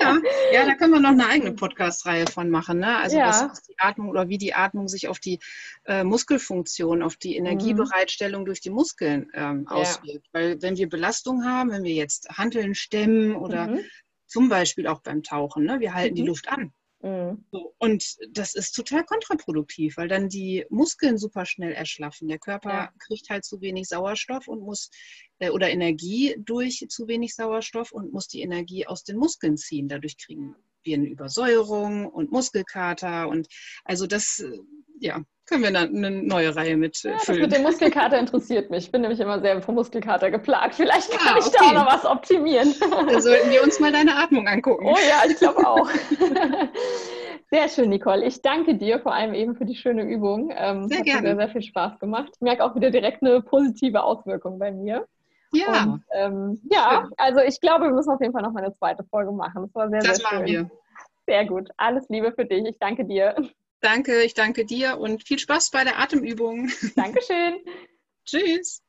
[0.00, 0.16] ja,
[0.52, 2.78] ja, da können wir noch eine eigene Podcast-Reihe von machen.
[2.78, 2.96] Ne?
[2.96, 3.28] Also ja.
[3.28, 5.38] was die Atmung oder wie die Atmung sich auf die
[5.84, 8.46] äh, Muskelfunktion, auf die Energiebereitstellung mhm.
[8.46, 10.26] durch die Muskeln ähm, auswirkt.
[10.32, 10.40] Ja.
[10.40, 13.80] Weil wenn wir Belastung haben, wenn wir jetzt Hanteln stemmen oder mhm.
[14.26, 15.80] zum Beispiel auch beim Tauchen, ne?
[15.80, 16.16] wir halten mhm.
[16.16, 16.72] die Luft an.
[17.06, 17.44] Mhm.
[17.52, 22.26] So, und das ist total kontraproduktiv, weil dann die Muskeln super schnell erschlaffen.
[22.26, 22.92] Der Körper ja.
[22.98, 24.90] kriegt halt zu wenig Sauerstoff und muss
[25.38, 29.86] äh, oder Energie durch zu wenig Sauerstoff und muss die Energie aus den Muskeln ziehen.
[29.86, 30.56] Dadurch kriegen
[30.94, 33.46] eine Übersäuerung und Muskelkater und
[33.84, 34.58] also das äh,
[34.98, 37.40] ja, können wir eine neue Reihe mit ja, füllen.
[37.40, 38.86] Das mit dem Muskelkater interessiert mich.
[38.86, 40.74] Ich bin nämlich immer sehr vom Muskelkater geplagt.
[40.74, 41.46] Vielleicht kann ah, okay.
[41.46, 42.74] ich da auch noch was optimieren.
[42.80, 44.86] Dann sollten wir uns mal deine Atmung angucken.
[44.86, 45.88] Oh ja, ich glaube auch.
[47.50, 48.24] Sehr schön, Nicole.
[48.24, 50.52] Ich danke dir vor allem eben für die schöne Übung.
[50.56, 51.22] Ähm, sehr hat gerne.
[51.22, 52.30] Mir sehr, sehr viel Spaß gemacht.
[52.34, 55.06] Ich merke auch wieder direkt eine positive Auswirkung bei mir.
[55.58, 55.84] Ja.
[55.84, 57.12] Und, ähm, ja, schön.
[57.16, 59.62] also ich glaube, wir müssen auf jeden Fall noch mal eine zweite Folge machen.
[59.62, 60.22] Das war sehr, das sehr schön.
[60.22, 60.70] Das machen wir.
[61.26, 61.70] Sehr gut.
[61.76, 62.64] Alles Liebe für dich.
[62.64, 63.34] Ich danke dir.
[63.80, 66.70] Danke, ich danke dir und viel Spaß bei der Atemübung.
[66.96, 67.56] Dankeschön.
[68.24, 68.85] Tschüss.